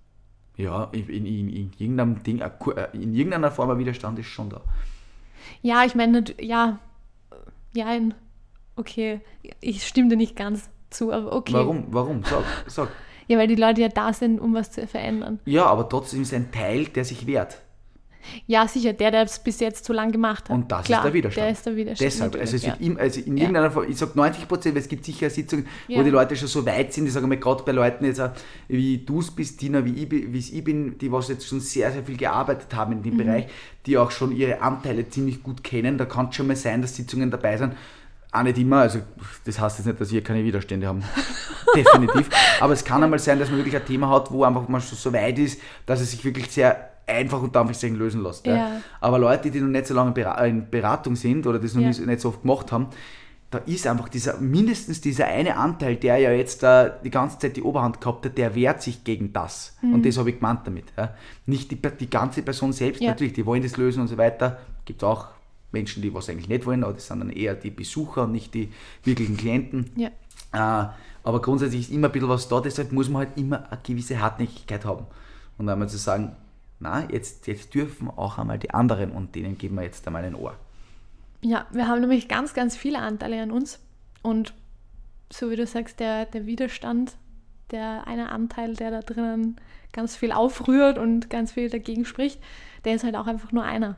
Ja, 0.60 0.90
in, 0.92 1.08
in, 1.08 1.26
in, 1.26 1.72
irgendeinem 1.78 2.22
Ding, 2.22 2.42
äh, 2.42 2.52
in 2.92 3.16
irgendeiner 3.16 3.50
Form 3.50 3.70
ein 3.70 3.80
Widerstand 3.80 4.20
ist 4.20 4.28
schon 4.28 4.50
da. 4.50 4.60
Ja, 5.62 5.86
ich 5.86 5.96
meine, 5.96 6.26
ja, 6.38 6.80
ja, 7.74 7.98
okay, 8.76 9.22
ich 9.62 9.88
stimme 9.88 10.10
dir 10.10 10.18
nicht 10.18 10.36
ganz 10.36 10.70
zu, 10.90 11.14
aber 11.14 11.32
okay. 11.32 11.54
Warum? 11.54 11.86
Warum? 11.92 12.24
Sag, 12.26 12.44
sag. 12.68 12.90
Ja, 13.30 13.38
weil 13.38 13.48
die 13.48 13.56
Leute 13.56 13.82
ja 13.82 13.90
da 13.90 14.12
sind, 14.12 14.40
um 14.40 14.56
was 14.56 14.72
zu 14.72 14.88
verändern. 14.88 15.40
Ja, 15.46 15.68
aber 15.68 15.88
trotzdem 15.88 16.24
ist 16.24 16.34
ein 16.34 16.52
Teil, 16.52 16.86
der 16.86 17.06
sich 17.06 17.28
wehrt. 17.28 17.62
Ja, 18.48 18.68
sicher, 18.68 18.94
der, 18.94 19.12
der 19.12 19.24
es 19.24 19.40
bis 19.40 19.60
jetzt 19.60 19.86
zu 19.86 19.94
lang 19.94 20.12
gemacht 20.12 20.50
hat. 20.50 20.56
Und 20.56 20.72
das 20.72 20.86
Klar, 20.86 21.00
ist 21.00 21.06
der 21.06 21.14
Widerstand. 21.14 21.46
Der 21.46 21.52
ist 21.52 21.66
der 21.66 21.76
Widerstand. 21.76 22.06
Deshalb, 22.06 22.36
also, 22.36 22.56
es 22.56 22.64
wird 22.64 22.80
ja. 22.80 22.86
im, 22.86 22.98
also 22.98 23.20
in 23.22 23.38
irgendeiner 23.38 23.72
Form, 23.72 23.86
ich 23.90 23.98
sage 23.98 24.12
90 24.16 24.48
Prozent, 24.48 24.76
weil 24.76 24.82
es 24.82 24.90
gibt 24.90 25.06
sicher 25.06 25.30
Sitzungen, 25.30 25.68
ja. 25.88 26.00
wo 26.00 26.04
die 26.04 26.10
Leute 26.10 26.36
schon 26.36 26.48
so 26.48 26.66
weit 26.66 26.94
sind, 26.94 27.08
ich 27.08 27.14
sage 27.14 27.28
mal, 27.28 27.38
gerade 27.38 27.64
bei 27.64 27.72
Leuten 27.72 28.06
jetzt, 28.06 28.22
wie 28.68 28.98
du 29.00 29.20
es 29.20 29.32
bist, 29.32 29.60
Tina, 29.60 29.84
wie 29.86 30.04
ich, 30.04 30.54
ich 30.54 30.64
bin, 30.64 30.98
die 30.98 31.12
was 31.12 31.30
jetzt 31.30 31.48
schon 31.48 31.60
sehr, 31.60 31.92
sehr 31.92 32.04
viel 32.04 32.18
gearbeitet 32.18 32.74
haben 32.76 32.94
in 32.94 33.04
dem 33.04 33.14
mhm. 33.14 33.18
Bereich, 33.18 33.48
die 33.86 33.98
auch 33.98 34.12
schon 34.12 34.32
ihre 34.32 34.62
Anteile 34.62 35.10
ziemlich 35.10 35.42
gut 35.42 35.64
kennen. 35.64 35.98
Da 35.98 36.06
kann 36.06 36.30
es 36.30 36.36
schon 36.36 36.48
mal 36.48 36.56
sein, 36.56 36.82
dass 36.82 36.96
Sitzungen 36.96 37.32
dabei 37.32 37.58
sind, 37.58 37.74
auch 38.32 38.44
nicht 38.44 38.58
immer, 38.60 38.82
also 38.82 39.00
das 39.46 39.60
heißt 39.60 39.80
jetzt 39.80 39.88
nicht, 39.88 40.00
dass 40.00 40.12
wir 40.12 40.24
keine 40.24 40.44
Widerstände 40.44 40.88
haben. 40.88 41.04
Definitiv. 41.76 42.30
Aber 42.60 42.74
es 42.74 42.84
kann 42.84 43.04
einmal 43.04 43.20
sein, 43.20 43.40
dass 43.40 43.50
man 43.50 43.58
wirklich 43.58 43.76
ein 43.76 43.86
Thema 43.86 44.10
hat, 44.10 44.32
wo 44.32 44.44
einfach 44.44 44.68
mal 44.68 44.82
so 44.82 45.14
weit 45.14 45.40
ist, 45.40 45.60
dass 45.86 46.00
es 46.00 46.12
sich 46.12 46.24
wirklich 46.24 46.52
sehr 46.52 46.92
einfach 47.10 47.42
unter 47.42 47.60
Anführungszeichen 47.62 47.98
lösen 47.98 48.24
lässt. 48.24 48.46
Ja. 48.46 48.56
Ja. 48.56 48.82
Aber 49.02 49.20
Leute, 49.20 49.52
die 49.52 49.60
noch 49.62 49.68
nicht 49.68 49.88
so 49.88 49.94
lange 49.94 50.14
in 50.48 50.70
Beratung 50.70 51.16
sind 51.16 51.46
oder 51.48 51.60
das 51.60 51.74
noch 51.74 51.82
Ja. 51.82 51.90
nicht, 52.06 52.22
so 52.22 52.30
oft 52.30 52.42
gemacht 52.42 52.72
haben, 52.72 52.88
da 53.52 53.58
ist 53.60 53.88
einfach 53.88 54.10
dieser, 54.10 54.38
mindestens 54.38 55.02
dieser 55.02 55.26
eine 55.26 55.58
Anteil, 55.58 55.96
der 55.96 56.18
ja 56.18 56.32
jetzt 56.32 56.62
äh, 56.64 56.92
die 57.04 57.10
ganze 57.10 57.40
Zeit 57.40 57.58
die 57.58 57.64
Oberhand 57.64 58.00
gehabt 58.00 58.26
hat, 58.26 58.38
der 58.38 58.54
wehrt 58.54 58.84
sich 58.84 59.04
gegen 59.04 59.34
das. 59.34 59.76
Und 59.82 60.06
das 60.06 60.18
habe 60.20 60.30
ich 60.30 60.36
gemeint 60.36 60.62
damit. 60.66 60.86
Ja. 60.96 61.16
Nicht 61.48 61.72
die, 61.72 61.76
die 61.82 62.10
ganze 62.10 62.44
Person 62.44 62.74
selbst, 62.74 63.02
Ja. 63.02 63.10
natürlich, 63.10 63.34
die 63.34 63.46
wollen 63.48 63.64
das 63.64 63.76
lösen 63.78 64.02
und 64.02 64.08
so 64.08 64.18
weiter. 64.18 64.60
Gibt 64.86 65.04
auch 65.04 65.30
Menschen, 65.72 66.04
die 66.04 66.14
was 66.14 66.30
eigentlich 66.30 66.48
nicht 66.50 66.66
wollen, 66.68 66.84
aber 66.84 66.94
das 66.94 67.08
sind 67.08 67.20
dann 67.22 67.32
eher 67.32 67.56
die 67.56 67.72
Besucher 67.72 68.24
und 68.26 68.34
nicht 68.34 68.54
die 68.54 68.70
wirklichen 69.04 69.36
Klienten. 69.36 69.90
Ja. 69.96 70.10
Äh, 70.54 70.90
aber 71.24 71.42
grundsätzlich 71.42 71.82
ist 71.82 71.92
immer 71.92 72.08
ein 72.08 72.12
bisschen 72.12 72.30
was 72.30 72.48
da, 72.48 72.60
deshalb 72.62 72.92
muss 72.92 73.10
man 73.10 73.26
halt 73.28 73.38
immer 73.38 73.72
eine 73.72 73.80
gewisse 73.84 74.20
Hartnäckigkeit 74.22 74.86
haben. 74.86 75.06
Und 75.58 75.68
einmal 75.70 75.90
zu 75.90 75.98
sagen, 75.98 76.36
na, 76.80 77.10
jetzt, 77.12 77.48
jetzt 77.48 77.74
dürfen 77.74 78.10
auch 78.10 78.38
einmal 78.38 78.58
die 78.58 78.72
anderen 78.72 79.12
und 79.12 79.36
denen 79.36 79.58
geben 79.58 79.76
wir 79.76 79.84
jetzt 79.84 80.06
einmal 80.08 80.24
ein 80.24 80.36
Ohr. 80.36 80.56
Ja, 81.42 81.68
wir 81.72 81.88
haben 81.88 82.02
nämlich 82.02 82.28
ganz, 82.28 82.54
ganz 82.54 82.76
viele 82.76 83.00
Anteile 83.00 83.42
an 83.42 83.52
uns. 83.52 83.80
Und 84.22 84.54
so 85.32 85.50
wie 85.50 85.56
du 85.56 85.66
sagst, 85.66 86.00
der, 86.00 86.26
der 86.26 86.46
Widerstand, 86.46 87.14
der 87.72 88.08
eine 88.08 88.32
Anteil, 88.32 88.76
der 88.76 88.92
da 88.92 89.02
drinnen 89.02 89.58
ganz 89.92 90.16
viel 90.16 90.32
aufrührt 90.32 90.98
und 90.98 91.30
ganz 91.30 91.54
viel 91.54 91.70
dagegen 91.70 92.06
spricht, 92.06 92.40
der 92.86 92.96
ist 92.96 93.04
halt 93.04 93.16
auch 93.16 93.28
einfach 93.28 93.52
nur 93.52 93.64
einer. 93.64 93.96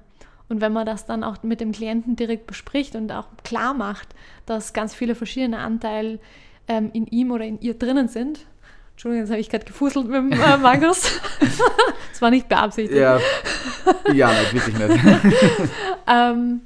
Und 0.50 0.60
wenn 0.60 0.74
man 0.74 0.86
das 0.86 1.06
dann 1.06 1.24
auch 1.24 1.44
mit 1.44 1.62
dem 1.62 1.72
Klienten 1.72 2.16
direkt 2.16 2.48
bespricht 2.48 2.96
und 2.96 3.12
auch 3.12 3.28
klar 3.44 3.74
macht, 3.74 4.10
dass 4.46 4.74
ganz 4.74 4.94
viele 4.94 5.16
verschiedene 5.16 5.60
Anteile 5.60 6.20
ähm, 6.68 6.90
in 6.94 7.08
ihm 7.08 7.32
oder 7.32 7.46
in 7.46 7.60
ihr 7.62 7.74
drinnen 7.74 8.08
sind. 8.08 8.46
Entschuldigung, 9.02 9.24
jetzt 9.24 9.32
habe 9.32 9.42
ich 9.42 9.50
gerade 9.50 9.66
gefuselt 9.66 10.06
mit 10.06 10.16
dem 10.16 10.32
äh, 10.32 10.58
Markus. 10.58 11.20
das 12.12 12.22
war 12.22 12.30
nicht 12.30 12.48
beabsichtigt. 12.48 13.00
Ja, 13.00 13.20
ja 14.14 14.30
nicht, 14.30 14.54
wirklich 14.54 14.78
nicht. 14.78 15.04
ähm, 16.08 16.62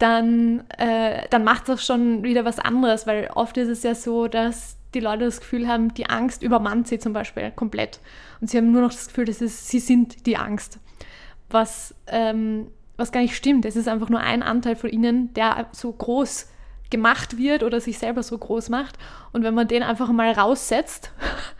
dann, 0.00 0.64
äh, 0.76 1.28
dann 1.30 1.44
macht 1.44 1.68
das 1.68 1.86
schon 1.86 2.24
wieder 2.24 2.44
was 2.44 2.58
anderes, 2.58 3.06
weil 3.06 3.30
oft 3.32 3.56
ist 3.58 3.68
es 3.68 3.84
ja 3.84 3.94
so, 3.94 4.26
dass 4.26 4.76
die 4.92 4.98
Leute 4.98 5.26
das 5.26 5.38
Gefühl 5.38 5.68
haben, 5.68 5.94
die 5.94 6.10
Angst 6.10 6.42
übermannt 6.42 6.88
sie 6.88 6.98
zum 6.98 7.12
Beispiel 7.12 7.52
komplett. 7.52 8.00
Und 8.40 8.50
sie 8.50 8.56
haben 8.56 8.72
nur 8.72 8.82
noch 8.82 8.90
das 8.90 9.06
Gefühl, 9.06 9.26
dass 9.26 9.40
es, 9.40 9.68
sie 9.68 9.78
sind 9.78 10.26
die 10.26 10.36
Angst. 10.36 10.80
Was, 11.48 11.94
ähm, 12.08 12.72
was 12.96 13.12
gar 13.12 13.20
nicht 13.20 13.36
stimmt. 13.36 13.64
Es 13.64 13.76
ist 13.76 13.86
einfach 13.86 14.08
nur 14.08 14.18
ein 14.18 14.42
Anteil 14.42 14.74
von 14.74 14.90
ihnen, 14.90 15.32
der 15.34 15.68
so 15.70 15.92
groß 15.92 16.48
gemacht 16.90 17.38
wird 17.38 17.62
oder 17.62 17.80
sich 17.80 17.98
selber 17.98 18.22
so 18.22 18.36
groß 18.36 18.68
macht. 18.68 18.98
Und 19.32 19.42
wenn 19.42 19.54
man 19.54 19.68
den 19.68 19.82
einfach 19.82 20.10
mal 20.10 20.32
raussetzt 20.32 21.12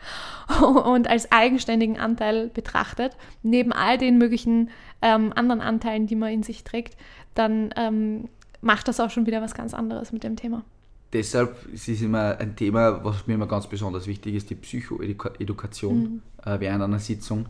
und 0.85 1.09
als 1.09 1.31
eigenständigen 1.33 1.99
Anteil 1.99 2.49
betrachtet, 2.49 3.17
neben 3.43 3.73
all 3.73 3.99
den 3.99 4.19
möglichen 4.19 4.71
ähm, 5.03 5.33
anderen 5.35 5.61
Anteilen, 5.61 6.07
die 6.07 6.17
man 6.17 6.33
in 6.33 6.43
sich 6.43 6.65
trägt, 6.65 6.97
dann 7.35 7.73
ähm, 7.77 8.29
macht 8.61 8.89
das 8.89 9.01
auch 9.01 9.11
schon 9.11 9.27
wieder 9.27 9.43
was 9.43 9.55
ganz 9.55 9.75
anderes 9.75 10.13
mit 10.13 10.25
dem 10.25 10.37
Thema. 10.37 10.65
Deshalb 11.13 11.67
ist 11.73 11.89
es 11.89 12.03
immer 12.03 12.37
ein 12.39 12.55
Thema, 12.55 13.03
was 13.03 13.27
mir 13.27 13.35
immer 13.35 13.47
ganz 13.47 13.67
besonders 13.67 14.07
wichtig 14.07 14.35
ist, 14.35 14.51
die 14.51 14.55
Psychoedukation 14.55 16.23
äh, 16.45 16.61
während 16.61 16.83
einer 16.83 16.99
Sitzung. 16.99 17.47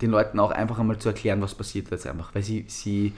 Den 0.00 0.10
Leuten 0.10 0.38
auch 0.38 0.50
einfach 0.50 0.78
einmal 0.78 0.98
zu 0.98 1.08
erklären, 1.08 1.42
was 1.42 1.54
passiert 1.54 1.90
jetzt 1.90 2.06
einfach. 2.06 2.34
Weil 2.34 2.42
sie, 2.42 2.64
sie 2.68 3.12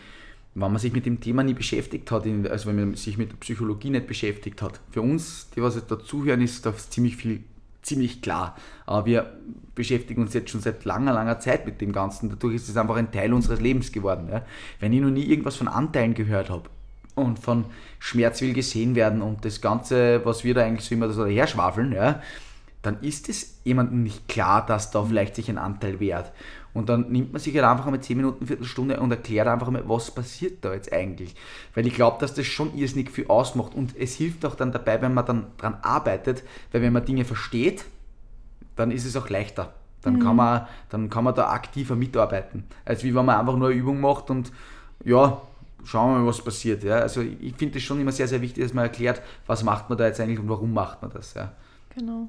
wenn 0.54 0.72
man 0.72 0.78
sich 0.78 0.92
mit 0.92 1.06
dem 1.06 1.20
Thema 1.20 1.42
nie 1.42 1.54
beschäftigt 1.54 2.10
hat, 2.10 2.26
also 2.26 2.68
wenn 2.68 2.76
man 2.76 2.94
sich 2.94 3.16
mit 3.18 3.30
der 3.30 3.36
Psychologie 3.36 3.90
nicht 3.90 4.06
beschäftigt 4.06 4.60
hat, 4.62 4.80
für 4.90 5.02
uns, 5.02 5.48
die 5.54 5.62
was 5.62 5.76
jetzt 5.76 5.90
dazuhören, 5.90 6.40
ist 6.40 6.66
das 6.66 6.90
ziemlich 6.90 7.16
viel, 7.16 7.44
ziemlich 7.82 8.22
klar. 8.22 8.56
Aber 8.86 9.06
wir 9.06 9.32
beschäftigen 9.74 10.22
uns 10.22 10.34
jetzt 10.34 10.50
schon 10.50 10.60
seit 10.60 10.84
langer, 10.84 11.12
langer 11.12 11.38
Zeit 11.38 11.64
mit 11.64 11.80
dem 11.80 11.92
Ganzen. 11.92 12.30
Dadurch 12.30 12.56
ist 12.56 12.68
es 12.68 12.76
einfach 12.76 12.96
ein 12.96 13.12
Teil 13.12 13.32
unseres 13.32 13.60
Lebens 13.60 13.92
geworden. 13.92 14.28
Ja? 14.30 14.44
Wenn 14.80 14.92
ich 14.92 15.00
noch 15.00 15.10
nie 15.10 15.24
irgendwas 15.24 15.56
von 15.56 15.68
Anteilen 15.68 16.14
gehört 16.14 16.50
habe, 16.50 16.68
und 17.18 17.38
von 17.38 17.66
Schmerz 17.98 18.40
will 18.40 18.54
gesehen 18.54 18.94
werden 18.94 19.22
und 19.22 19.44
das 19.44 19.60
Ganze, 19.60 20.24
was 20.24 20.44
wir 20.44 20.54
da 20.54 20.62
eigentlich 20.62 20.88
so 20.88 20.94
immer 20.94 21.10
so 21.10 21.24
daherschwafeln, 21.24 21.92
ja, 21.92 22.22
dann 22.82 23.00
ist 23.00 23.28
es 23.28 23.58
jemandem 23.64 24.04
nicht 24.04 24.28
klar, 24.28 24.64
dass 24.64 24.90
da 24.90 25.04
vielleicht 25.04 25.34
sich 25.34 25.48
ein 25.50 25.58
Anteil 25.58 26.00
wehrt. 26.00 26.32
Und 26.74 26.88
dann 26.88 27.10
nimmt 27.10 27.32
man 27.32 27.40
sich 27.40 27.54
halt 27.54 27.64
einfach 27.64 27.86
einmal 27.86 28.00
10 28.00 28.16
Minuten, 28.16 28.46
Viertelstunde 28.46 29.00
und 29.00 29.10
erklärt 29.10 29.48
einfach 29.48 29.70
mal, 29.70 29.82
was 29.88 30.10
passiert 30.10 30.64
da 30.64 30.74
jetzt 30.74 30.92
eigentlich. 30.92 31.34
Weil 31.74 31.86
ich 31.86 31.94
glaube, 31.94 32.18
dass 32.20 32.34
das 32.34 32.46
schon 32.46 32.76
irrsinnig 32.76 33.10
viel 33.10 33.26
ausmacht 33.28 33.74
und 33.74 33.96
es 33.96 34.14
hilft 34.14 34.44
auch 34.44 34.54
dann 34.54 34.72
dabei, 34.72 35.00
wenn 35.02 35.14
man 35.14 35.26
dann 35.26 35.46
dran 35.56 35.78
arbeitet, 35.82 36.42
weil 36.72 36.82
wenn 36.82 36.92
man 36.92 37.04
Dinge 37.04 37.24
versteht, 37.24 37.84
dann 38.76 38.90
ist 38.90 39.04
es 39.06 39.16
auch 39.16 39.28
leichter. 39.28 39.72
Dann, 40.02 40.20
kann 40.20 40.36
man, 40.36 40.66
dann 40.90 41.10
kann 41.10 41.24
man 41.24 41.34
da 41.34 41.50
aktiver 41.50 41.96
mitarbeiten. 41.96 42.64
Als 42.84 43.02
wie 43.02 43.14
wenn 43.14 43.24
man 43.24 43.40
einfach 43.40 43.56
nur 43.56 43.68
eine 43.68 43.76
Übung 43.76 44.00
macht 44.00 44.30
und 44.30 44.52
ja, 45.04 45.42
schauen 45.84 46.14
wir 46.14 46.20
mal, 46.20 46.26
was 46.28 46.40
passiert. 46.40 46.84
Ja. 46.84 46.96
Also 46.98 47.20
ich 47.20 47.54
finde 47.56 47.78
es 47.78 47.84
schon 47.84 48.00
immer 48.00 48.12
sehr, 48.12 48.28
sehr 48.28 48.40
wichtig, 48.40 48.62
dass 48.62 48.72
man 48.74 48.84
erklärt, 48.84 49.20
was 49.46 49.64
macht 49.64 49.88
man 49.88 49.98
da 49.98 50.06
jetzt 50.06 50.20
eigentlich 50.20 50.38
und 50.38 50.48
warum 50.48 50.72
macht 50.72 51.02
man 51.02 51.10
das. 51.10 51.34
Ja, 51.34 51.52
Genau. 51.98 52.28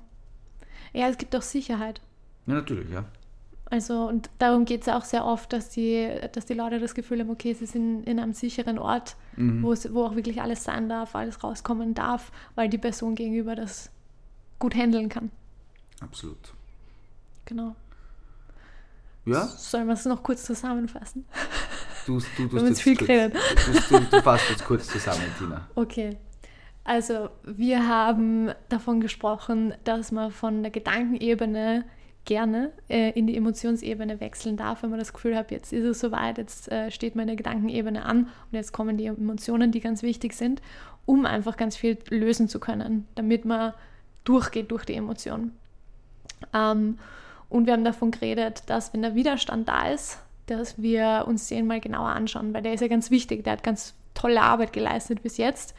Ja, 0.93 1.07
es 1.09 1.17
gibt 1.17 1.35
auch 1.35 1.41
Sicherheit. 1.41 2.01
ja 2.47 2.55
natürlich, 2.55 2.89
ja. 2.89 3.05
Also, 3.71 4.07
und 4.07 4.29
darum 4.39 4.65
geht 4.65 4.81
es 4.81 4.87
ja 4.87 4.97
auch 4.97 5.05
sehr 5.05 5.25
oft, 5.25 5.53
dass 5.53 5.69
die, 5.69 6.09
dass 6.31 6.45
die 6.45 6.55
Leute 6.55 6.79
das 6.79 6.95
Gefühl 6.95 7.19
haben, 7.19 7.29
okay, 7.29 7.53
sie 7.53 7.67
sind 7.67 8.03
in 8.03 8.19
einem 8.19 8.33
sicheren 8.33 8.79
Ort, 8.79 9.15
wo, 9.37 9.71
es, 9.71 9.93
wo 9.93 10.05
auch 10.05 10.15
wirklich 10.15 10.41
alles 10.41 10.63
sein 10.63 10.89
darf, 10.89 11.15
alles 11.15 11.43
rauskommen 11.43 11.93
darf, 11.93 12.31
weil 12.55 12.67
die 12.67 12.79
Person 12.79 13.13
gegenüber 13.15 13.55
das 13.55 13.91
gut 14.57 14.75
handeln 14.75 15.07
kann. 15.07 15.31
Absolut. 16.01 16.53
Genau. 17.45 17.75
Ja, 19.25 19.45
Sollen 19.45 19.87
wir 19.87 19.93
es 19.93 20.05
noch 20.05 20.23
kurz 20.23 20.43
zusammenfassen? 20.43 21.25
du, 22.07 22.19
du, 22.37 22.47
du, 22.47 22.65
jetzt 22.65 22.81
viel 22.81 22.97
kurz, 22.97 23.07
geredet. 23.07 23.37
Du, 23.89 23.99
du, 23.99 24.05
du 24.05 24.21
fasst 24.21 24.49
jetzt 24.49 24.65
kurz 24.65 24.87
zusammen, 24.87 25.23
Tina. 25.37 25.67
Okay. 25.75 26.17
Also, 26.83 27.29
wir 27.43 27.87
haben 27.87 28.51
davon 28.69 28.99
gesprochen, 28.99 29.75
dass 29.83 30.11
man 30.11 30.31
von 30.31 30.63
der 30.63 30.71
Gedankenebene 30.71 31.85
gerne 32.25 32.71
äh, 32.89 33.11
in 33.11 33.27
die 33.27 33.35
Emotionsebene 33.35 34.19
wechseln 34.19 34.57
darf, 34.57 34.83
wenn 34.83 34.89
man 34.89 34.99
das 34.99 35.13
Gefühl 35.13 35.35
hat, 35.35 35.51
jetzt 35.51 35.73
ist 35.73 35.83
es 35.83 35.99
soweit, 35.99 36.37
jetzt 36.37 36.71
äh, 36.71 36.91
steht 36.91 37.15
man 37.15 37.23
in 37.23 37.27
der 37.29 37.35
Gedankenebene 37.37 38.05
an 38.05 38.25
und 38.25 38.53
jetzt 38.53 38.71
kommen 38.71 38.97
die 38.97 39.07
Emotionen, 39.07 39.71
die 39.71 39.79
ganz 39.79 40.03
wichtig 40.03 40.33
sind, 40.33 40.61
um 41.05 41.25
einfach 41.25 41.57
ganz 41.57 41.75
viel 41.75 41.97
lösen 42.09 42.47
zu 42.47 42.59
können, 42.59 43.07
damit 43.15 43.45
man 43.45 43.73
durchgeht 44.23 44.69
durch 44.71 44.85
die 44.85 44.93
Emotionen. 44.93 45.57
Ähm, 46.53 46.99
und 47.49 47.65
wir 47.65 47.73
haben 47.73 47.83
davon 47.83 48.11
geredet, 48.11 48.63
dass 48.67 48.93
wenn 48.93 49.01
der 49.01 49.15
Widerstand 49.15 49.67
da 49.67 49.87
ist, 49.87 50.19
dass 50.45 50.81
wir 50.81 51.25
uns 51.27 51.47
den 51.47 51.67
mal 51.67 51.79
genauer 51.79 52.09
anschauen, 52.09 52.53
weil 52.53 52.61
der 52.61 52.73
ist 52.73 52.81
ja 52.81 52.87
ganz 52.87 53.11
wichtig, 53.11 53.43
der 53.43 53.53
hat 53.53 53.63
ganz 53.63 53.95
tolle 54.13 54.41
Arbeit 54.41 54.73
geleistet 54.73 55.23
bis 55.23 55.37
jetzt. 55.37 55.73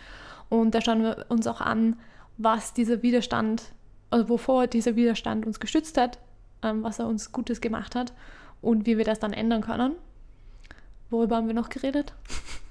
Und 0.48 0.74
da 0.74 0.80
schauen 0.80 1.02
wir 1.02 1.26
uns 1.28 1.46
auch 1.46 1.60
an, 1.60 1.96
was 2.38 2.72
dieser 2.72 3.02
Widerstand, 3.02 3.62
also 4.10 4.28
wovor 4.28 4.66
dieser 4.66 4.96
Widerstand 4.96 5.46
uns 5.46 5.60
gestützt 5.60 5.96
hat, 5.96 6.18
ähm, 6.62 6.82
was 6.82 6.98
er 6.98 7.06
uns 7.06 7.32
Gutes 7.32 7.60
gemacht 7.60 7.94
hat 7.94 8.12
und 8.60 8.86
wie 8.86 8.98
wir 8.98 9.04
das 9.04 9.18
dann 9.18 9.32
ändern 9.32 9.62
können. 9.62 9.94
Worüber 11.10 11.36
haben 11.36 11.46
wir 11.48 11.54
noch 11.54 11.68
geredet? 11.70 12.14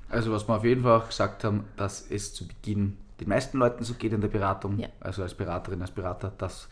Also 0.10 0.32
was 0.32 0.48
wir 0.48 0.56
auf 0.56 0.64
jeden 0.64 0.84
Fall 0.84 1.02
gesagt 1.02 1.44
haben, 1.44 1.66
dass 1.78 2.10
es 2.10 2.34
zu 2.34 2.48
Beginn 2.48 2.98
den 3.20 3.28
meisten 3.30 3.58
Leuten 3.58 3.84
so 3.84 3.94
geht 3.96 4.14
in 4.14 4.22
der 4.22 4.30
Beratung, 4.30 4.80
Ja. 4.80 4.88
also 5.02 5.22
als 5.24 5.34
Beraterin, 5.34 5.82
als 5.82 5.92
Berater, 5.92 6.32
dass 6.38 6.70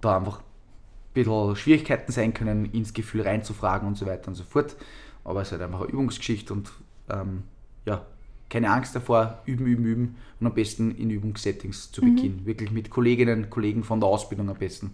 da 0.00 0.18
einfach 0.18 0.40
ein 0.40 0.44
bisschen 1.14 1.56
Schwierigkeiten 1.56 2.12
sein 2.12 2.34
können, 2.34 2.66
ins 2.66 2.92
Gefühl 2.92 3.22
reinzufragen 3.22 3.88
und 3.88 3.96
so 3.96 4.04
weiter 4.06 4.28
und 4.28 4.34
so 4.34 4.44
fort. 4.44 4.76
Aber 5.24 5.40
es 5.40 5.48
ist 5.48 5.52
halt 5.52 5.62
einfach 5.62 5.80
eine 5.80 5.90
Übungsgeschichte 5.90 6.52
und 6.52 6.70
ähm, 7.08 7.44
ja, 7.86 8.04
keine 8.48 8.70
Angst 8.70 8.94
davor, 8.94 9.42
üben, 9.46 9.66
üben, 9.66 9.84
üben 9.84 10.16
und 10.40 10.46
am 10.46 10.54
besten 10.54 10.94
in 10.96 11.10
Übungssettings 11.10 11.90
zu 11.90 12.00
Beginn. 12.00 12.46
Wirklich 12.46 12.70
mit 12.70 12.90
Kolleginnen, 12.90 13.50
Kollegen 13.50 13.82
von 13.82 14.00
der 14.00 14.08
Ausbildung 14.08 14.48
am 14.48 14.56
besten, 14.56 14.92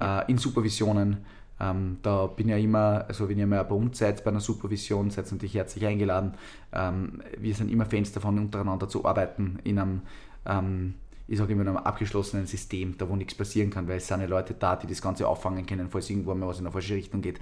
äh, 0.00 0.30
in 0.30 0.38
Supervisionen. 0.38 1.18
Ähm, 1.58 1.98
da 2.02 2.26
bin 2.26 2.48
ich 2.48 2.52
ja 2.52 2.58
immer, 2.58 3.04
also 3.06 3.28
wenn 3.28 3.38
ihr 3.38 3.46
mal 3.46 3.62
bei 3.64 3.74
uns 3.74 3.98
seid, 3.98 4.24
bei 4.24 4.30
einer 4.30 4.40
Supervision, 4.40 5.10
seid 5.10 5.26
ihr 5.26 5.32
natürlich 5.32 5.54
herzlich 5.54 5.84
eingeladen. 5.86 6.34
Ähm, 6.72 7.22
wir 7.38 7.54
sind 7.54 7.70
immer 7.70 7.86
Fans 7.86 8.12
davon, 8.12 8.38
untereinander 8.38 8.88
zu 8.88 9.04
arbeiten 9.04 9.58
in 9.64 9.78
einem, 9.78 10.00
ähm, 10.46 10.94
ich 11.28 11.38
sage 11.38 11.52
immer, 11.52 11.62
in 11.62 11.68
einem 11.68 11.76
abgeschlossenen 11.78 12.46
System, 12.46 12.96
da 12.96 13.08
wo 13.08 13.14
nichts 13.14 13.34
passieren 13.34 13.70
kann, 13.70 13.86
weil 13.88 13.98
es 13.98 14.08
sind 14.08 14.20
ja 14.20 14.26
Leute 14.26 14.54
da, 14.54 14.74
die 14.76 14.86
das 14.86 15.02
Ganze 15.02 15.28
auffangen 15.28 15.66
können, 15.66 15.88
falls 15.90 16.08
irgendwo 16.10 16.34
mal 16.34 16.48
was 16.48 16.58
in 16.58 16.66
eine 16.66 16.72
falsche 16.72 16.94
Richtung 16.94 17.20
geht. 17.20 17.38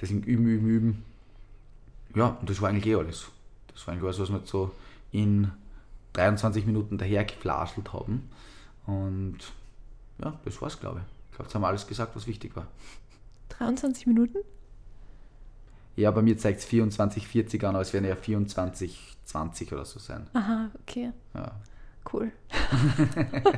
Deswegen 0.00 0.22
üben, 0.22 0.46
üben, 0.46 0.68
üben. 0.68 1.04
Ja, 2.14 2.36
und 2.40 2.50
das 2.50 2.60
war 2.60 2.70
eigentlich 2.70 2.86
eh 2.86 2.96
alles. 2.96 3.28
Das 3.72 3.86
war 3.86 3.92
eigentlich 3.92 4.04
alles, 4.04 4.20
was 4.20 4.28
jetzt 4.30 4.48
so 4.48 4.72
in 5.12 5.50
23 6.14 6.66
Minuten 6.66 6.98
daher 6.98 7.24
geflaschelt 7.24 7.92
haben. 7.92 8.28
Und 8.86 9.38
ja, 10.22 10.38
das 10.44 10.60
war's, 10.60 10.80
glaube 10.80 11.00
ich. 11.00 11.04
Ich 11.30 11.36
glaube, 11.36 11.44
jetzt 11.44 11.54
haben 11.54 11.62
wir 11.62 11.68
alles 11.68 11.86
gesagt, 11.86 12.16
was 12.16 12.26
wichtig 12.26 12.56
war. 12.56 12.66
23 13.50 14.06
Minuten? 14.06 14.38
Ja, 15.96 16.10
bei 16.10 16.22
mir 16.22 16.38
zeigt 16.38 16.60
es 16.60 16.64
24, 16.64 17.26
40 17.26 17.64
an, 17.64 17.74
aber 17.74 17.82
es 17.82 17.92
werden 17.92 18.06
ja 18.06 18.16
24, 18.16 19.16
20 19.24 19.72
oder 19.72 19.84
so 19.84 19.98
sein. 19.98 20.28
Aha, 20.32 20.70
okay. 20.82 21.12
Ja. 21.34 21.52
Cool. 22.10 22.32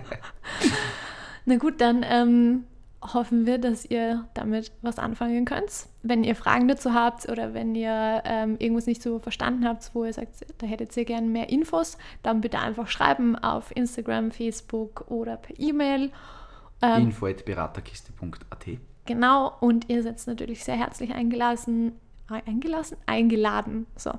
Na 1.44 1.56
gut, 1.56 1.80
dann 1.80 2.04
ähm, 2.04 2.64
hoffen 3.02 3.46
wir, 3.46 3.58
dass 3.58 3.84
ihr 3.84 4.24
damit 4.34 4.72
was 4.80 4.98
anfangen 4.98 5.44
könnt. 5.44 5.86
Wenn 6.02 6.24
ihr 6.24 6.36
Fragen 6.36 6.68
dazu 6.68 6.94
habt 6.94 7.28
oder 7.28 7.52
wenn 7.52 7.74
ihr 7.74 8.22
ähm, 8.24 8.56
irgendwas 8.58 8.86
nicht 8.86 9.02
so 9.02 9.18
verstanden 9.18 9.66
habt, 9.66 9.90
wo 9.94 10.04
ihr 10.04 10.12
sagt, 10.12 10.46
da 10.58 10.66
hättet 10.66 10.96
ihr 10.96 11.04
gerne 11.04 11.26
mehr 11.26 11.48
Infos, 11.48 11.98
dann 12.22 12.40
bitte 12.40 12.60
einfach 12.60 12.88
schreiben 12.88 13.36
auf 13.36 13.74
Instagram, 13.74 14.30
Facebook 14.30 15.10
oder 15.10 15.36
per 15.36 15.58
E-Mail. 15.58 16.10
Ähm, 16.80 17.04
info.beraterkiste.at 17.04 18.78
Genau, 19.04 19.52
und 19.60 19.88
ihr 19.88 20.02
seid 20.04 20.24
natürlich 20.28 20.62
sehr 20.62 20.76
herzlich 20.76 21.12
eingeladen, 21.12 21.92
eingelassen, 22.28 22.96
eingeladen, 23.06 23.86
so, 23.96 24.12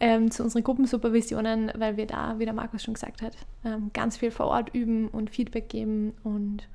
ähm, 0.00 0.30
zu 0.30 0.44
unseren 0.44 0.62
Gruppensupervisionen, 0.64 1.72
weil 1.76 1.96
wir 1.96 2.06
da, 2.06 2.38
wie 2.38 2.44
der 2.44 2.52
Markus 2.52 2.82
schon 2.82 2.94
gesagt 2.94 3.22
hat, 3.22 3.32
ähm, 3.64 3.90
ganz 3.94 4.18
viel 4.18 4.30
vor 4.30 4.46
Ort 4.46 4.74
üben 4.74 5.08
und 5.08 5.30
Feedback 5.30 5.68
geben 5.70 6.12
und. 6.24 6.68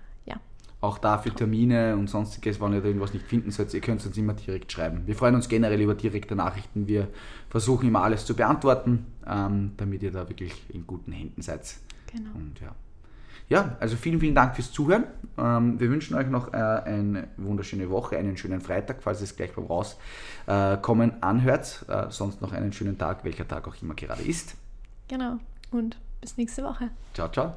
Auch 0.84 0.98
da 0.98 1.18
für 1.18 1.32
Termine 1.32 1.96
und 1.96 2.10
sonstiges, 2.10 2.60
wenn 2.60 2.74
ihr 2.74 2.82
da 2.82 2.88
irgendwas 2.88 3.14
nicht 3.14 3.26
finden 3.26 3.52
sollt, 3.52 3.74
ihr 3.74 3.82
könnt 3.82 4.06
uns 4.06 4.18
immer 4.18 4.34
direkt 4.34 4.72
schreiben. 4.72 5.04
Wir 5.06 5.16
freuen 5.16 5.36
uns 5.36 5.48
generell 5.48 5.82
über 5.82 5.96
direkte 5.96 6.36
Nachrichten. 6.36 6.88
Wir 6.88 7.08
versuchen 7.50 7.88
immer 7.88 8.04
alles 8.04 8.26
zu 8.26 8.36
beantworten, 8.36 9.06
ähm, 9.26 9.72
damit 9.78 10.04
ihr 10.04 10.12
da 10.12 10.28
wirklich 10.28 10.54
in 10.70 10.86
guten 10.86 11.12
Händen 11.12 11.42
seid. 11.42 11.76
Genau. 12.12 12.32
Und 12.36 12.60
ja 12.60 12.76
ja, 13.50 13.76
also 13.80 13.96
vielen, 13.96 14.20
vielen 14.20 14.36
Dank 14.36 14.56
fürs 14.56 14.72
Zuhören. 14.72 15.06
Ähm, 15.38 15.80
wir 15.80 15.90
wünschen 15.90 16.16
euch 16.16 16.28
noch 16.28 16.54
äh, 16.54 16.58
eine 16.58 17.28
wunderschöne 17.38 17.90
Woche, 17.90 18.18
einen 18.18 18.38
schönen 18.38 18.62
Freitag, 18.62 19.04
falls 19.04 19.22
ihr 19.22 19.26
es 19.26 19.36
gleich 19.36 19.54
beim 19.54 19.66
Rauskommen 19.66 21.12
äh, 21.12 21.16
anhört. 21.22 21.86
Äh, 21.88 22.10
sonst 22.10 22.42
noch 22.42 22.52
einen 22.52 22.74
schönen 22.74 22.98
Tag, 22.98 23.24
welcher 23.24 23.48
Tag 23.48 23.68
auch 23.68 23.76
immer 23.82 23.96
gerade 23.96 24.24
ist. 24.24 24.56
Genau. 25.08 25.38
Und 25.72 25.98
bis 26.22 26.38
nächste 26.38 26.64
Woche. 26.64 26.90
Ciao, 27.14 27.30
ciao. 27.30 27.54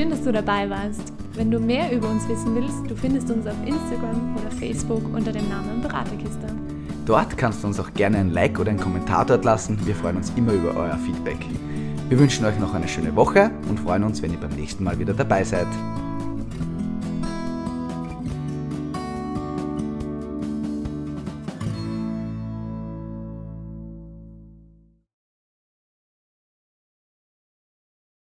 Schön, 0.00 0.08
dass 0.08 0.24
du 0.24 0.32
dabei 0.32 0.70
warst. 0.70 1.12
Wenn 1.34 1.50
du 1.50 1.60
mehr 1.60 1.92
über 1.92 2.08
uns 2.08 2.26
wissen 2.26 2.54
willst, 2.54 2.90
du 2.90 2.96
findest 2.96 3.30
uns 3.30 3.46
auf 3.46 3.56
Instagram 3.66 4.34
oder 4.34 4.50
Facebook 4.50 5.02
unter 5.14 5.30
dem 5.30 5.46
Namen 5.50 5.82
Beraterkiste. 5.82 6.46
Dort 7.04 7.36
kannst 7.36 7.62
du 7.62 7.66
uns 7.66 7.78
auch 7.78 7.92
gerne 7.92 8.16
ein 8.16 8.30
Like 8.30 8.58
oder 8.58 8.70
einen 8.70 8.80
Kommentar 8.80 9.26
dort 9.26 9.44
lassen. 9.44 9.78
Wir 9.84 9.94
freuen 9.94 10.16
uns 10.16 10.32
immer 10.36 10.54
über 10.54 10.74
euer 10.74 10.96
Feedback. 10.96 11.36
Wir 12.08 12.18
wünschen 12.18 12.46
euch 12.46 12.58
noch 12.58 12.72
eine 12.72 12.88
schöne 12.88 13.14
Woche 13.14 13.50
und 13.68 13.78
freuen 13.78 14.04
uns, 14.04 14.22
wenn 14.22 14.32
ihr 14.32 14.40
beim 14.40 14.52
nächsten 14.52 14.84
Mal 14.84 14.98
wieder 14.98 15.12
dabei 15.12 15.44
seid. 15.44 15.68